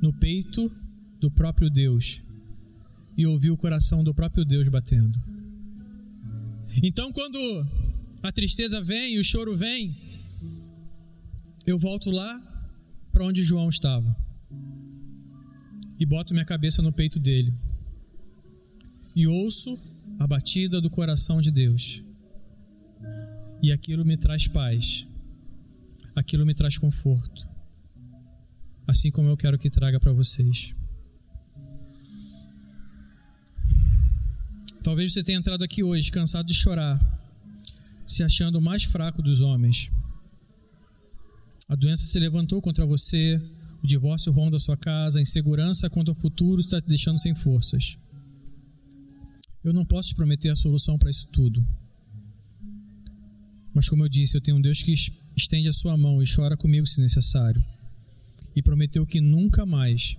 no 0.00 0.12
peito 0.12 0.70
do 1.20 1.30
próprio 1.30 1.68
Deus 1.68 2.22
e 3.16 3.26
ouvir 3.26 3.50
o 3.50 3.56
coração 3.56 4.04
do 4.04 4.14
próprio 4.14 4.44
Deus 4.44 4.68
batendo. 4.68 5.18
Então, 6.82 7.12
quando 7.12 7.38
a 8.22 8.30
tristeza 8.30 8.82
vem 8.82 9.14
e 9.14 9.18
o 9.18 9.24
choro 9.24 9.56
vem, 9.56 9.96
eu 11.66 11.78
volto 11.78 12.10
lá 12.10 12.40
para 13.10 13.24
onde 13.24 13.42
João 13.42 13.68
estava 13.68 14.14
e 15.98 16.04
boto 16.04 16.34
minha 16.34 16.44
cabeça 16.44 16.82
no 16.82 16.92
peito 16.92 17.18
dele 17.18 17.52
e 19.14 19.26
ouço 19.26 19.76
a 20.18 20.26
batida 20.26 20.80
do 20.80 20.90
coração 20.90 21.40
de 21.40 21.50
Deus. 21.50 22.02
E 23.62 23.72
aquilo 23.72 24.04
me 24.04 24.16
traz 24.16 24.46
paz, 24.46 25.06
aquilo 26.14 26.44
me 26.44 26.54
traz 26.54 26.78
conforto, 26.78 27.48
assim 28.86 29.10
como 29.10 29.28
eu 29.28 29.36
quero 29.36 29.58
que 29.58 29.70
traga 29.70 29.98
para 29.98 30.12
vocês. 30.12 30.74
Talvez 34.82 35.12
você 35.12 35.24
tenha 35.24 35.38
entrado 35.38 35.64
aqui 35.64 35.82
hoje 35.82 36.12
cansado 36.12 36.46
de 36.46 36.54
chorar, 36.54 37.00
se 38.06 38.22
achando 38.22 38.58
o 38.58 38.62
mais 38.62 38.84
fraco 38.84 39.20
dos 39.20 39.40
homens. 39.40 39.90
A 41.68 41.74
doença 41.74 42.04
se 42.04 42.18
levantou 42.20 42.62
contra 42.62 42.86
você, 42.86 43.40
o 43.82 43.86
divórcio 43.86 44.32
ronda 44.32 44.56
a 44.56 44.60
sua 44.60 44.76
casa, 44.76 45.18
a 45.18 45.22
insegurança 45.22 45.90
quanto 45.90 46.10
ao 46.10 46.14
futuro 46.14 46.60
está 46.60 46.80
te 46.80 46.86
deixando 46.86 47.18
sem 47.18 47.34
forças. 47.34 47.98
Eu 49.64 49.72
não 49.72 49.84
posso 49.84 50.10
te 50.10 50.14
prometer 50.14 50.50
a 50.50 50.56
solução 50.56 50.96
para 50.96 51.10
isso 51.10 51.28
tudo. 51.32 51.66
Mas, 53.76 53.90
como 53.90 54.02
eu 54.02 54.08
disse, 54.08 54.34
eu 54.34 54.40
tenho 54.40 54.56
um 54.56 54.60
Deus 54.62 54.82
que 54.82 54.94
estende 55.36 55.68
a 55.68 55.72
sua 55.72 55.98
mão 55.98 56.22
e 56.22 56.24
chora 56.26 56.56
comigo 56.56 56.86
se 56.86 56.98
necessário. 56.98 57.62
E 58.56 58.62
prometeu 58.62 59.04
que 59.04 59.20
nunca 59.20 59.66
mais 59.66 60.16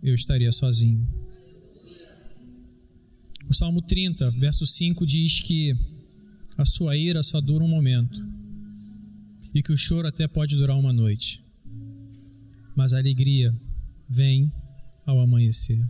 eu 0.00 0.14
estaria 0.14 0.52
sozinho. 0.52 1.04
O 3.48 3.52
Salmo 3.52 3.82
30, 3.82 4.30
verso 4.30 4.64
5 4.64 5.04
diz 5.04 5.40
que 5.40 5.76
a 6.56 6.64
sua 6.64 6.96
ira 6.96 7.20
só 7.24 7.40
dura 7.40 7.64
um 7.64 7.68
momento 7.68 8.24
e 9.52 9.60
que 9.60 9.72
o 9.72 9.76
choro 9.76 10.06
até 10.06 10.28
pode 10.28 10.54
durar 10.54 10.78
uma 10.78 10.92
noite, 10.92 11.42
mas 12.76 12.92
a 12.92 12.98
alegria 12.98 13.52
vem 14.08 14.52
ao 15.04 15.18
amanhecer. 15.18 15.84